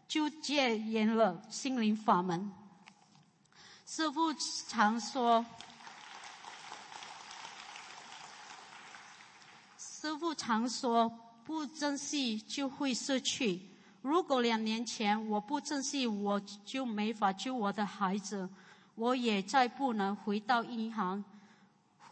[0.05, 2.51] 就戒严了心灵法门。
[3.85, 4.33] 师父
[4.67, 5.45] 常说，
[10.03, 11.09] 师父常说。
[11.45, 13.61] 不珍惜就会失去。
[14.01, 18.49] 如果两年前我不珍惜，我就没法救我的孩子，
[18.95, 21.23] 我也再不能回到银行，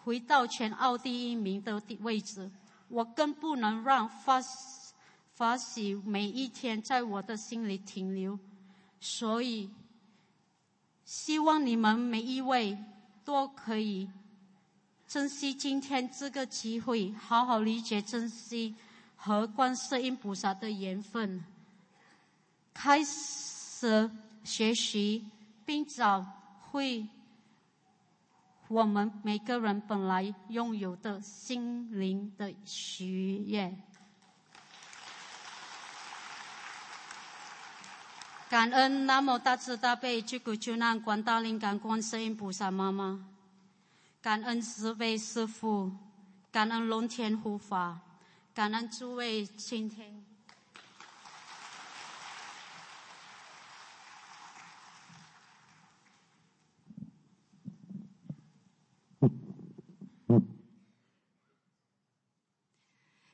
[0.03, 2.49] 回到全澳第一名的位置。
[2.87, 4.41] 我更不能让发
[5.33, 8.39] 发喜每一天在我的心里停留。
[9.01, 9.69] 所以，
[11.03, 12.77] 希望你们每一位
[13.25, 14.09] 都可以
[15.11, 18.73] 珍惜今天这个机会，好好理解珍惜。
[19.17, 21.43] 和观世音菩萨的缘分，
[22.73, 24.09] 开始
[24.45, 25.27] 学习，
[25.65, 26.25] 并找
[26.71, 27.05] 会
[28.69, 33.77] 我们每个人本来拥有的心灵的喜悦。
[38.49, 43.23] 感恩南无大慈大悲救苦救难广大灵感观世音菩萨妈妈，
[44.21, 45.91] 感恩慈悲师父，
[46.51, 47.99] 感恩龙天护法。
[48.53, 50.23] 感恩诸位倾听。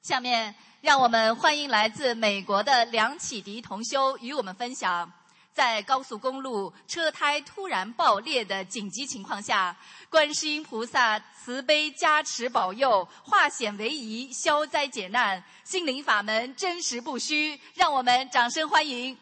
[0.02, 5.12] 下面，让我们欢迎来自美国的梁启迪同修与我们分享。
[5.57, 9.75] 在高速公路车胎突然爆裂的紧急情况下，
[10.07, 19.17] 观世音菩萨慈悲加持保佑，化险为夷，消灾解难，心灵法门真实不虚，让我们掌声欢迎！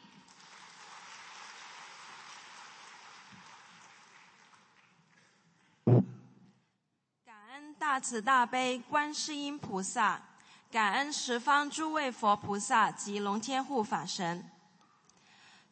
[7.25, 10.21] 感恩大慈大悲观世音菩萨，
[10.69, 14.51] 感恩十方诸位佛菩萨及龙天护法神。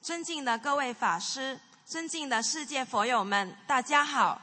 [0.04, 4.38] 尊敬的各位法师，尊敬的世界佛友们，大家好！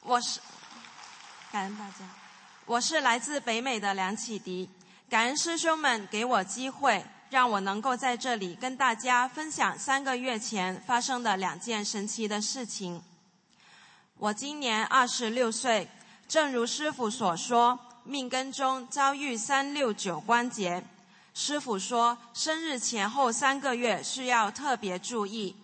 [0.00, 0.40] 我是
[1.52, 2.08] 感恩大家，
[2.64, 4.70] 我是来自北美的梁启迪。
[5.10, 13.02] 感恩师兄们给我机会，让我能够在这里跟大家分享三个月前发生的两件神奇的事情。
[14.16, 15.86] 我今年二十六岁，
[16.26, 20.82] 正如师傅所说，命根中遭遇三六九关节。
[21.34, 25.56] 师傅说，生日前后三个月需要特别注意。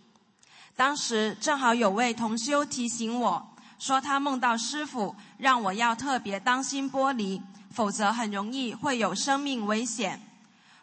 [0.74, 10.20] 当时正好有位同修提醒我说，他梦到师傅让我要特别当心玻璃，否则很容易会有生命危险。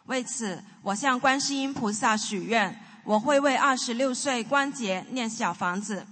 [0.04, 6.06] 为此，我向观世音菩萨许愿，我会为二十六岁关节念小房子。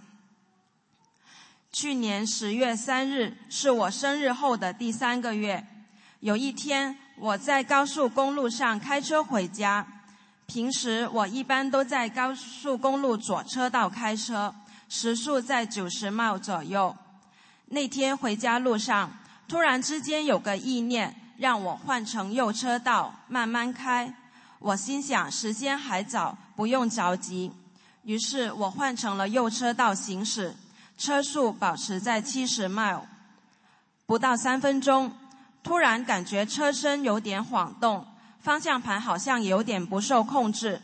[1.70, 5.64] 去年十月三日是我生日后的第三个月，
[6.18, 6.98] 有一天。
[7.16, 9.86] 我在高速公路上开车回家。
[10.46, 14.54] 平时我一般都在高速公路左车道开车，
[14.88, 16.94] 时速在九十迈左右。
[17.66, 19.10] 那天回家路上，
[19.48, 24.14] 突然之间有个意念，让我换成右车道慢慢开。
[24.58, 27.50] 我心想时间还早，不用着急。
[28.02, 30.54] 于是我换成了右车道行驶，
[30.98, 33.00] 车速保持在七十迈。
[34.04, 35.10] 不到三分钟。
[35.64, 38.06] 突然感觉车身有点晃动，
[38.38, 40.80] 方向盘好像有点不受控制。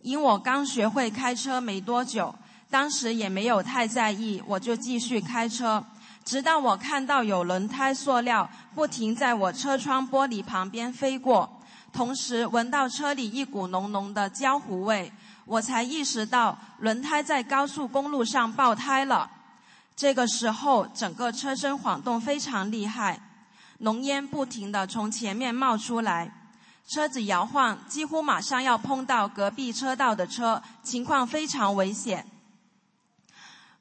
[0.00, 2.34] 因我刚学会开车没多久，
[2.68, 5.84] 当时也没有太在意，我就继续开车，
[6.24, 11.60] 直到我看到有轮胎塑料不停在我车窗玻璃旁边飞过，
[11.92, 15.12] 同时闻到车里一股浓浓的焦糊味，
[15.44, 19.30] 我才意识到轮胎在高速公路上爆胎了。
[19.96, 23.18] 这个时候，整个车身晃动非常厉害，
[23.78, 26.50] 浓烟不停地从前面冒出来，
[26.86, 32.26] 车子摇晃，几乎马上要碰到隔壁车道的车，情况非常危险。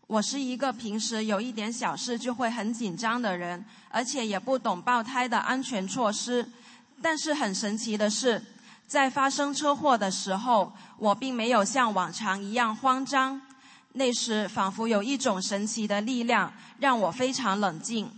[0.07, 6.49] 我是一个平时有一点小事就会很紧张的人，而且也不懂爆胎的安全措施。
[7.01, 8.41] 但是很神奇的是，
[8.88, 13.41] 在发生车祸的时候，我并没有像往常一样慌张。
[13.97, 18.11] 那时仿佛有一种神奇的力量，让我非常冷静。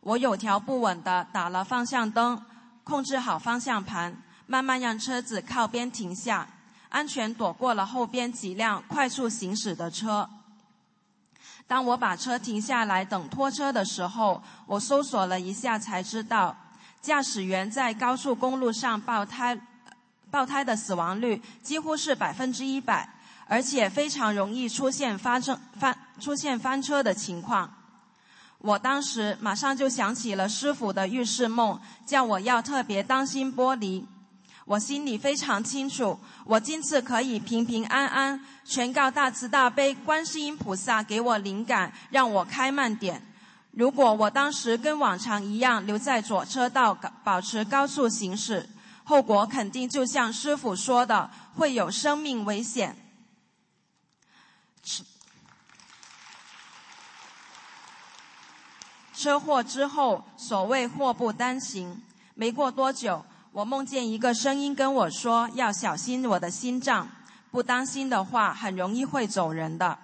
[0.00, 2.42] 我有条不紊地打了方向灯，
[2.84, 4.16] 控制好方向盘，
[4.46, 6.48] 慢慢让车子靠边停下，
[6.88, 10.28] 安全躲过了后边几辆快速行驶的车。
[11.66, 16.56] 当我把车停下来等拖车的时候，我搜索了一下，才知道
[17.02, 19.60] 驾驶员在高速公路上爆胎，
[20.30, 23.06] 爆胎的死亡率几乎是百分之一百，
[23.50, 27.68] 而且非常容易出现发生翻出现翻车的情况。
[28.58, 34.04] 我当时马上就想起了师傅的预示梦，叫我要特别当心玻璃。
[34.66, 38.40] 我心里非常清楚，我今次可以平平安安。
[38.64, 43.20] 全靠大慈大悲观世音菩萨给我灵感，让我开慢点。
[43.72, 48.68] 如果我当时跟往常一样留在左车道，保持高速行驶，
[49.02, 52.94] 后果肯定就像师傅说的，会有生命危险。
[59.20, 62.00] 车祸之后，所谓祸不单行，
[62.34, 63.22] 没过多久。
[63.52, 67.06] 我梦见一个声音跟我说：“要小心我的心脏，
[67.50, 69.98] 不当心的话，很容易会走人的。”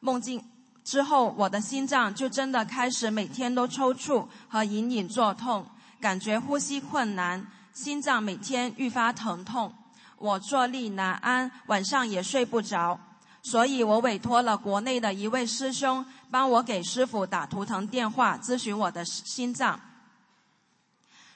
[0.00, 0.44] 梦境
[0.84, 5.64] 之后，我的心脏就真的开始每天都抽搐和隐隐作痛，
[5.98, 9.72] 感觉呼吸困难，心脏每天愈发疼痛，
[10.18, 13.00] 我坐立难安，晚上也睡不着。
[13.42, 19.80] 所以我委托了国内的一位师兄，帮我给师傅打图腾电话，咨询我的心脏。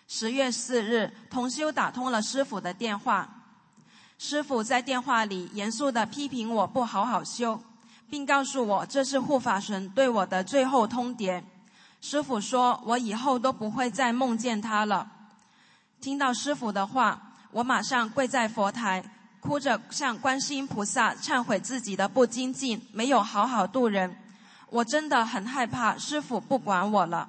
[0.06, 3.28] 十月四日，同修打通了师傅的电话。
[4.18, 7.60] 师傅在电话里严肃地批评我不好好修，
[8.08, 11.42] 并告诉我这是护法神对我的最后通牒。
[12.00, 15.10] 师傅说我以后都不会再梦见他了。
[16.00, 19.04] 听到师傅的话，我马上跪在佛台，
[19.46, 24.16] 哭着向观世音菩萨忏悔自己的不精进，没有好好度人。
[24.70, 27.28] 我真的很害怕师傅不管我了。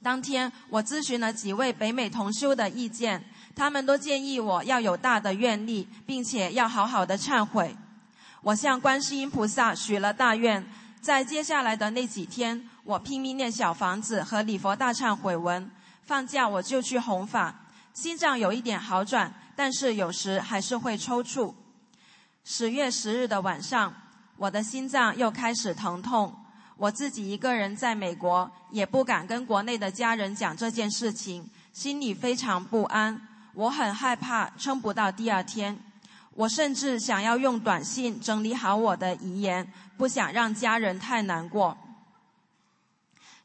[0.00, 3.24] 当天，我咨询了几位北美同修的意见，
[3.56, 7.76] 他们都建议我要有大的愿力，并且要好好的忏悔。
[8.42, 10.64] 我向观世音菩萨许了大愿，
[11.00, 15.68] 在接下来的那几天，我拼命念小房子和礼佛大忏悔文。
[16.04, 17.52] 放假我就去弘法，
[17.92, 21.52] 心脏有一点好转，但是有时还是会抽搐。
[22.44, 23.92] 十月十日的晚上，
[24.36, 26.32] 我的心脏又开始疼痛。
[26.76, 33.20] 我自己一个人在美国，也不敢跟国内的家人讲这件事情，心里非常不安。
[33.54, 35.78] 我很害怕撑不到第二天，
[36.34, 41.76] 我甚至想要用短信整理好我的遗言，不想让家人太难过。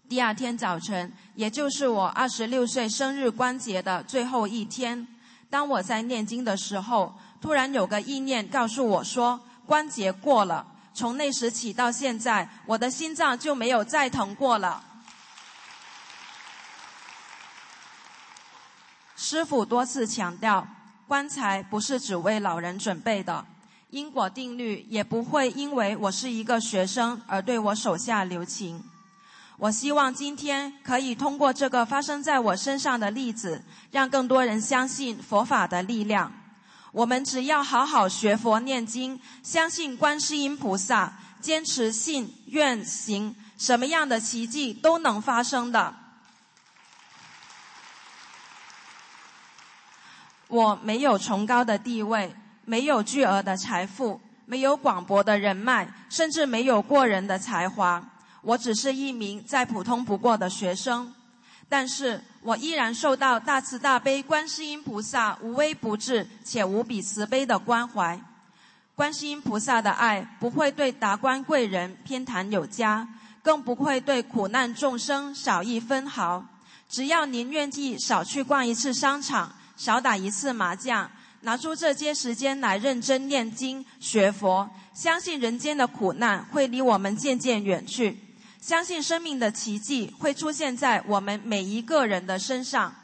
[0.10, 5.08] 第二天早晨，也就是我二十六岁生日关节的最后一天，
[5.52, 10.66] 当我在念经的时候，突然有个意念告诉我说，关节过了。
[10.94, 14.84] 从那时起到现在，我的心脏就没有再疼过了。
[19.16, 20.68] 师傅多次强调，
[21.08, 23.46] 棺材不是只为老人准备的，
[23.90, 28.84] 因果定律也不会因为我是一个学生而对我手下留情。
[29.62, 36.34] 我希望今天可以通过这个发生在我身上的例子，让更多人相信佛法的力量。
[36.92, 45.94] 我们只要好好学佛念经，相信观世音菩萨，坚持信愿行，什么样的奇迹都能发生的。
[50.48, 52.36] 我没有崇高的地位，
[52.66, 58.04] 没有巨额的财富，没有广博的人脉，甚至没有过人的才华。
[58.42, 61.14] 我只是一名再普通不过的学生。
[61.70, 68.20] 但是我依然受到大慈大悲观世音菩萨无微不至且无比慈悲的关怀。
[68.94, 73.08] 观世音菩萨的爱不会对达官贵人偏袒有加，
[73.42, 76.46] 更不会对苦难众生少一分毫。
[76.90, 88.20] 只要您愿意少去逛一次商场，少打一次麻将，拿出这些时间来认真念经学佛，相信人间的苦难会离我们渐渐远去。
[88.62, 92.96] 相信生命的奇迹会出现在我们每一个人的身上，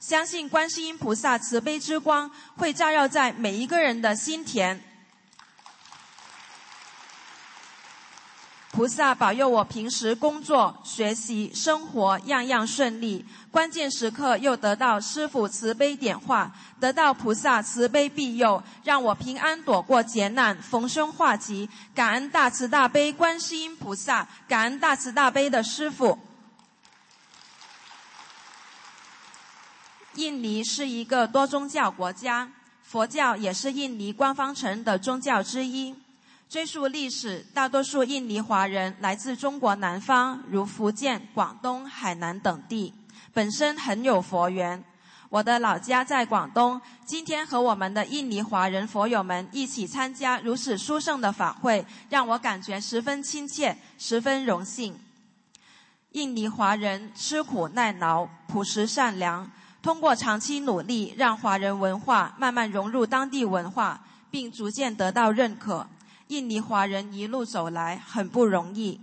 [0.00, 4.82] 相信观世音菩萨慈悲之光会照耀在每一个人的心田。
[8.72, 16.50] 菩萨保佑我平时工作、学习、生活样样顺利，关键时刻又得到师父慈悲点化，
[16.80, 21.68] 得到菩萨慈悲庇佑，让我平安躲过劫难，逢凶化吉。
[21.94, 26.18] 感恩大慈大悲观世音菩萨，感恩大慈大悲的师父。
[30.14, 32.50] 印尼是一个多宗教国家，
[32.82, 35.94] 佛教也是印尼官方承认的宗教之一。
[36.52, 42.92] 追溯历史，大多数印尼华人来自中国南方，如福建、广东、海南等地，
[43.32, 44.84] 本身很有佛缘。
[45.30, 54.94] 我的老家在广东，今天和我们的印尼华人佛友们一起参加如此殊胜的法会，让我感觉十分亲切，十分荣幸。
[56.10, 59.50] 印尼华人吃苦耐劳，朴实善良，
[59.80, 65.88] 通过长期努力，让华人文化慢慢融入当地文化，并逐渐得到认可。
[66.32, 68.98] 印尼华人一路走来很不容易。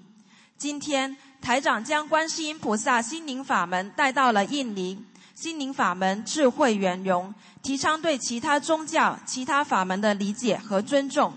[0.58, 5.06] 今天台长将观世音菩萨心灵法门带到了印尼，
[5.36, 11.32] 心灵法门智慧圆融，提倡对其他宗教、其他法门的理解和尊重。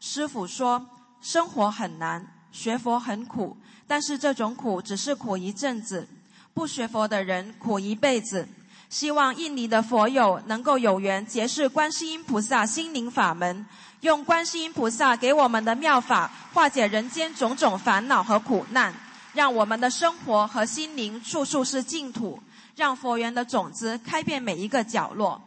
[0.00, 0.84] 师傅说，
[1.20, 3.56] 生活很难，学佛很苦，
[3.86, 6.08] 但是这种苦只是苦一阵子，
[6.52, 8.48] 不学佛的人苦一辈子。
[8.90, 13.64] 希望印尼的佛友能够有缘结识观世音菩萨心灵法门。
[14.04, 18.92] 用观世音菩萨给我们的妙法化解人间种种烦恼和苦难，
[19.32, 22.38] 让我们的生活和心灵处处是净土，
[22.76, 25.40] 让佛缘的种子开遍每一个角落。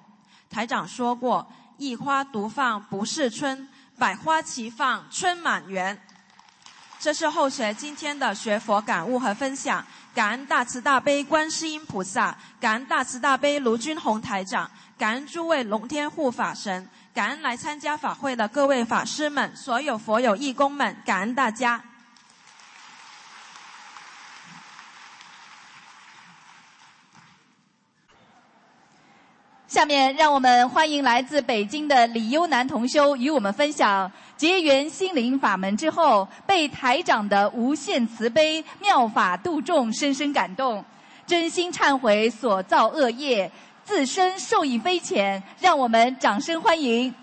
[0.49, 1.47] 台长说过
[1.77, 5.95] ：“一花独放不是春，百花齐放春满园。”
[6.99, 9.85] 这是后学今天的学佛感悟和分享。
[10.15, 16.89] 感恩大慈大悲观世音菩萨，感恩大慈大悲卢军宏台长，感恩诸位龙天护法神。
[17.18, 21.84] 感恩来参加法会的各位法师们，所有佛友义工们，感恩大家。
[29.68, 40.86] 下面让我们欢迎来自北京的李优南同修与我们分享结缘心灵法门之后，被台长的无限慈悲妙法度众，深深感动，
[41.26, 43.51] 真心忏悔所造恶业。
[43.88, 47.15] 自身受益匪浅，让我们掌声欢迎。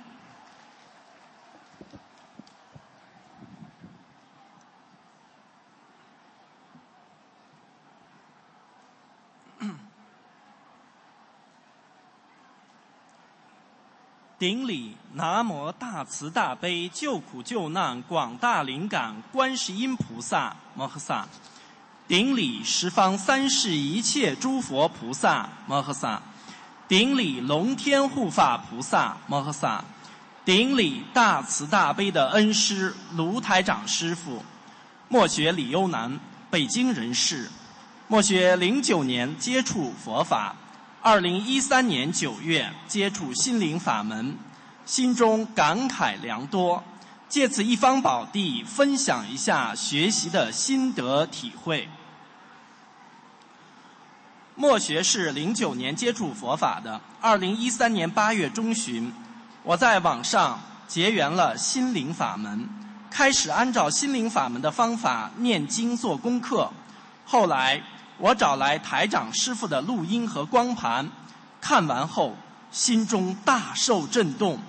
[14.38, 21.28] 顶礼南无大慈大悲救苦救难广大灵感观世音菩萨摩诃萨，
[22.08, 26.22] 顶礼十方三世一切诸佛菩萨摩诃萨。
[26.86, 29.82] 顶礼龙天护法菩萨摩诃萨，
[30.44, 34.44] 顶礼大慈大悲的恩师卢台长师傅，
[35.08, 36.20] 莫学李优南，
[36.50, 37.50] 北京人士，
[38.06, 40.54] 莫学零九年接触佛法，
[41.00, 44.36] 二零一三年九月接触心灵法门，
[44.84, 46.84] 心中感慨良多，
[47.30, 51.88] 借此一方宝地分享一下学习的心得体会。
[54.56, 59.12] 墨学是零九年接触佛法的，二零一三年八月中旬，
[59.64, 62.68] 我在网上结缘了心灵法门，
[63.10, 66.70] 开始按照心灵法门的方法念经做功课。
[67.24, 67.82] 后来
[68.16, 71.10] 我找来台长师傅的录音和光盘，
[71.60, 72.36] 看完后
[72.70, 74.60] 心中大受震动，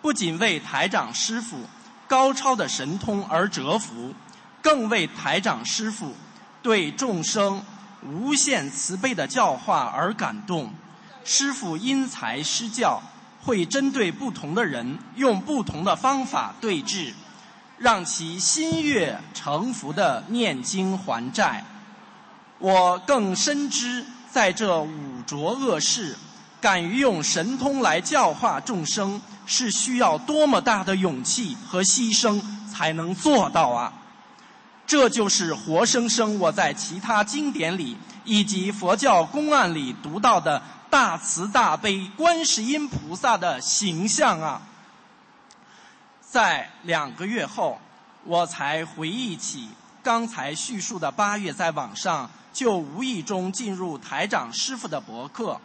[0.00, 1.58] 不仅为台长师傅
[2.06, 4.14] 高超的神通而折服，
[4.62, 6.14] 更为台长师傅
[6.62, 7.60] 对众生。
[8.10, 10.70] 无限慈悲的教化而感动，
[11.24, 13.02] 师父因材施教，
[13.44, 17.14] 会针对不同的人用不同的方法对治，
[17.78, 21.64] 让其心悦诚服的念经还债。
[22.58, 26.16] 我更深知，在这五浊恶世，
[26.60, 32.40] 敢于用神通来教化众生，是需要多么大的勇气和牺牲
[32.70, 33.92] 才能做到啊！
[34.86, 44.62] 这就是活生生我在其他经典里以及佛教公案里读到的大慈大悲观世音菩萨的形象啊！
[46.20, 47.80] 在两个月后，
[48.24, 49.68] 我才回忆起
[50.02, 55.58] 刚才叙述的八月在网上就无意中进入台长师傅的博客，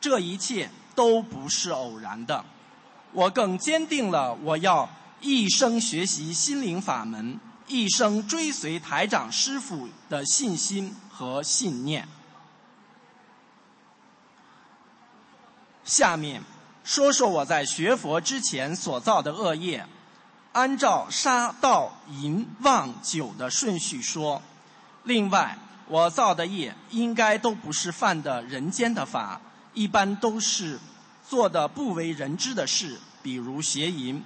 [0.00, 2.44] 这一切都不是偶然的。
[3.12, 4.88] 我更坚定了我要
[5.20, 7.40] 一生学习心灵法门。
[7.70, 12.08] 一生追随台长师傅的信心和信念。
[15.84, 16.42] 下面
[16.82, 19.86] 说说我在学佛之前所造的恶业。
[20.52, 24.42] 按照杀盗淫妄酒的顺序说。
[25.04, 25.56] 另外，
[25.86, 29.40] 我造的业应该都不是犯的人间的法，
[29.74, 30.80] 一般都是
[31.28, 34.24] 做的不为人知的事，比如邪淫。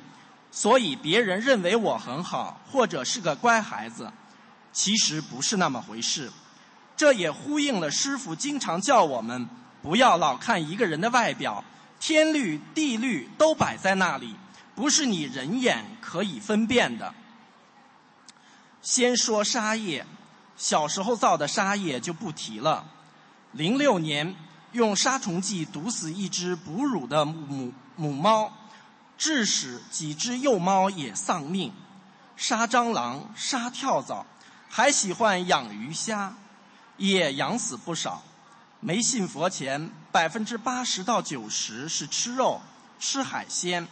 [0.57, 4.13] 所以别人认为我很好，或者是个乖孩子，
[4.73, 6.31] 其实不是那么回事。
[6.97, 9.49] 这也呼应了师傅经常叫我们
[9.83, 11.65] 不要老看一个人的外表，
[11.99, 14.37] 天律地律都摆在那里，
[14.77, 17.13] 不是你人眼可以分辨的。
[18.81, 20.07] 先说杀业，
[20.57, 22.87] 小时候造的杀业就不提了。
[23.51, 24.37] 零六年
[24.71, 28.53] 用杀虫剂毒死一只哺乳的母母猫。
[29.17, 31.73] 致使几只幼猫也丧命，
[32.37, 34.27] 杀蟑螂、杀跳蚤，
[34.69, 36.35] 还喜欢养鱼虾，
[36.97, 38.23] 也养死不少。
[38.81, 42.61] 没信佛前，百分之八十到九十是吃肉、
[42.99, 43.89] 吃海鲜，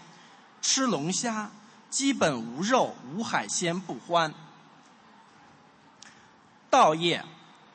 [0.61, 1.51] 吃龙虾，
[1.89, 4.35] 基本无肉无海鲜不欢。
[6.69, 7.25] 道业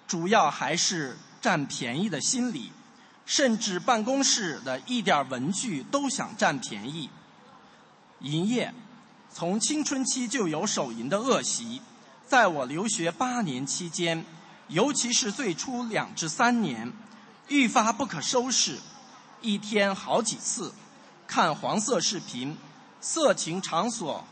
[0.08, 2.72] 主要还是占便宜的心理，
[3.26, 7.10] 甚至办公室的一点文具都想占便宜。
[8.20, 8.74] 淫业，
[9.32, 11.82] 从青春期就有手淫的恶习，
[12.26, 14.26] 在我留学八年期间，
[14.68, 16.92] 尤其是最初两至三年，
[17.48, 18.80] 愈发不可收拾，
[19.42, 20.74] 一天好几次，
[21.28, 22.58] 看黄色视频，
[23.00, 24.26] 色情场所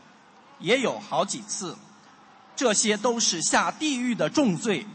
[0.58, 1.76] 也有好几次，
[2.56, 4.86] 这些都是下地狱的重罪。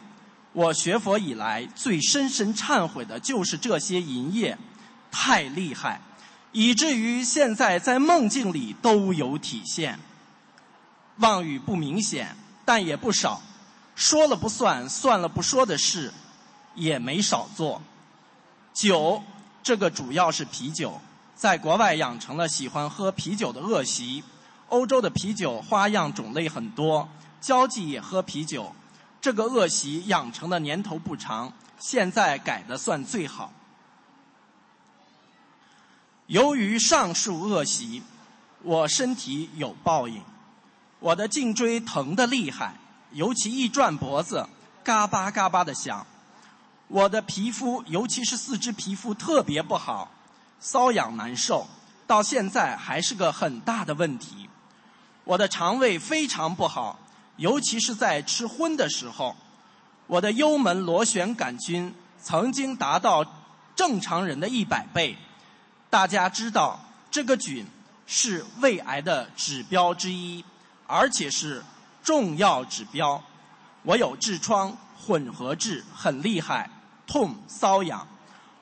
[0.54, 4.58] 我学佛以来最深深忏悔的就是这些淫业，
[5.10, 6.02] 太厉害。
[6.52, 9.99] 以至于现在在梦境里都有体现。
[11.18, 12.36] 妄语不明显，
[12.66, 13.41] 但也不少。
[13.95, 16.14] 说了不算，算了不说的事，
[16.76, 17.82] 也没少做。
[18.74, 19.22] 酒，
[19.62, 20.99] 这个主要是啤酒，
[21.36, 24.24] 在国外养成了喜欢喝啤酒的恶习。
[24.70, 27.10] 欧洲的啤酒花样种类很多，
[27.41, 28.74] 交际也喝啤酒，
[29.20, 33.52] 这个恶习养成的年头不长，现在改的算最好。
[36.32, 38.01] 由于上述恶习，
[38.63, 40.23] 我身体有报应，
[41.01, 42.75] 我的颈椎疼得厉害，
[43.11, 44.47] 尤其一转脖子，
[44.82, 46.07] 嘎巴嘎巴的响。
[46.88, 50.09] 我的皮肤，尤其是四肢皮肤特别不好，
[50.61, 51.67] 瘙痒难受，
[52.07, 54.49] 到现在还是个很大的问题。
[55.25, 56.97] 我的肠胃非常不好，
[57.36, 59.36] 尤其是在吃荤的时候。
[60.07, 63.25] 我的幽门螺旋杆菌曾经达到
[63.75, 65.17] 正常人的一百倍。
[65.92, 66.80] 大家知道，
[67.12, 67.68] 这个菌
[68.08, 70.46] 是胃癌的指标之一，
[70.88, 71.62] 而且是
[72.02, 73.22] 重要指标。
[73.84, 76.70] 我有痔疮，混合痔很厉害，
[77.06, 78.08] 痛瘙痒。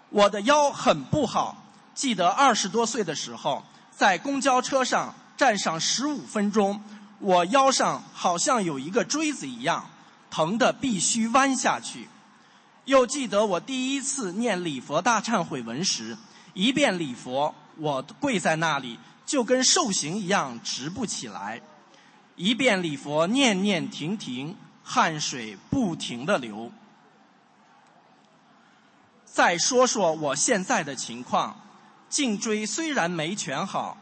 [0.09, 1.55] 我的腰很不好，
[1.93, 3.63] 记得二十多岁的时候，
[3.95, 6.81] 在公交车上站上十五分钟，
[7.19, 9.87] 我腰上好像有一个锥子一样，
[10.31, 12.09] 疼得必须弯下去。
[12.85, 16.17] 又记得我第一次念礼佛大忏悔文时。
[16.59, 21.61] 一遍礼佛，我跪在那里就跟受刑一样直不起来。
[22.35, 26.69] 一遍礼佛，念念停停，汗水不停的流。
[29.23, 31.61] 再说说我现在的情况，
[32.09, 33.97] 颈椎虽然没全好，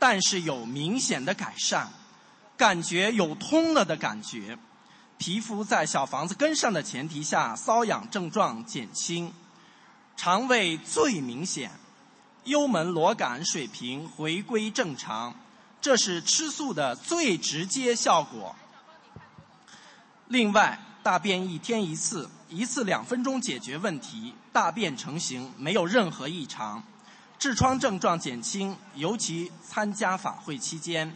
[0.00, 1.88] 但是有明显的改善，
[2.56, 4.58] 感觉有通了的感觉。
[5.18, 9.32] 皮肤在小房子跟上的前提下，瘙痒症状减轻，
[10.16, 11.70] 肠胃最明显。
[12.44, 15.34] 幽门螺杆水平回归正常，
[15.80, 18.56] 这是吃素的最直接效果。
[20.26, 26.82] 另外，大便一天一次，一次两分钟解决问题，大便成型，没有任何异常。
[27.38, 31.14] 痔疮症状减轻，尤其参加法会期间，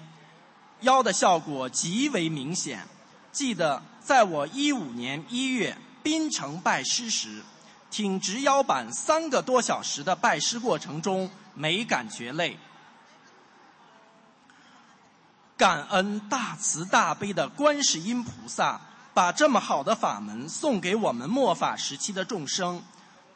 [0.82, 2.86] 腰的效果极为明显。
[3.32, 7.42] 记得在我一五年一月槟城拜师时。
[7.90, 12.58] 挺直腰板三个多小时的拜师过程中，没感觉累。
[15.56, 18.80] 感恩大慈大悲的观世音菩萨，
[19.14, 22.82] 把这么好的法门送给我们末法时期的众生。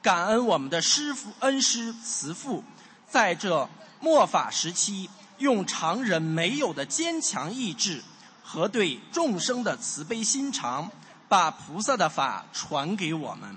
[0.02, 2.62] 感恩我们的师父恩师慈父，
[3.08, 3.68] 在这
[4.00, 8.02] 末法时期，用常人没有的坚强意志
[8.42, 10.90] 和对众生的慈悲心肠，
[11.28, 13.56] 把菩萨的法传给我们。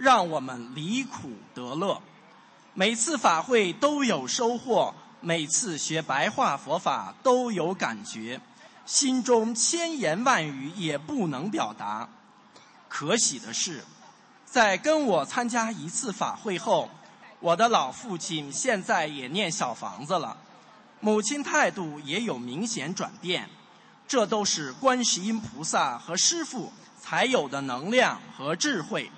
[0.00, 2.00] 让我们离苦得乐，
[2.72, 8.40] 每次法会都有收获，每次学白话佛法都有感觉，
[8.86, 12.08] 心中千言万语也不能表达。
[12.88, 13.84] 可喜的是，
[14.46, 16.88] 在跟我参加一次法会后，
[17.38, 20.38] 我的老父亲现在也念小房子了。
[21.00, 23.50] 母亲态度也有明显转变，
[24.08, 29.10] 这都是观世音菩萨和师父才有的能量和智慧，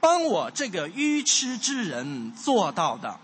[0.00, 3.18] 帮我这个愚痴之人做到的。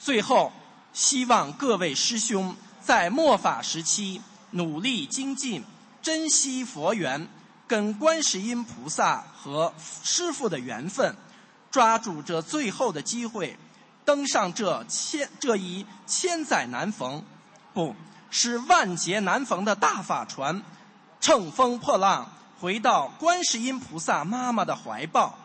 [0.00, 0.52] 最后，
[0.92, 4.22] 希望各位师兄在末法时期
[4.52, 5.64] 努力精进，
[6.00, 7.28] 珍惜佛缘，
[7.66, 11.16] 跟观世音菩萨和师父的缘分，
[11.70, 13.58] 抓住这最后的机会。
[14.04, 17.22] 登上这千这一千载难逢，
[17.74, 17.94] 不
[18.30, 20.62] 是万劫难逢的大法船，
[21.20, 25.38] 乘风破浪回到观世音菩萨妈妈的怀抱，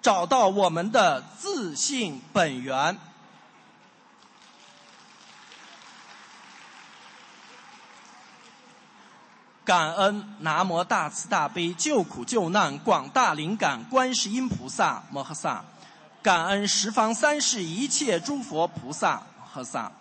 [0.00, 2.96] 找到我们的自信本源。
[9.64, 15.62] 感恩南无大慈大悲救苦救难广大灵感观世音菩萨摩诃萨。
[16.22, 19.22] 感恩十方三世一切诸佛菩萨
[19.54, 19.92] 摩诃萨，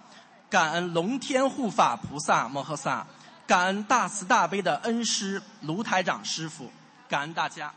[0.49, 3.05] 感恩龙天护法菩萨摩诃萨，
[3.47, 6.69] 感恩大慈大悲的恩师卢台长师傅，
[7.07, 7.73] 感恩大家。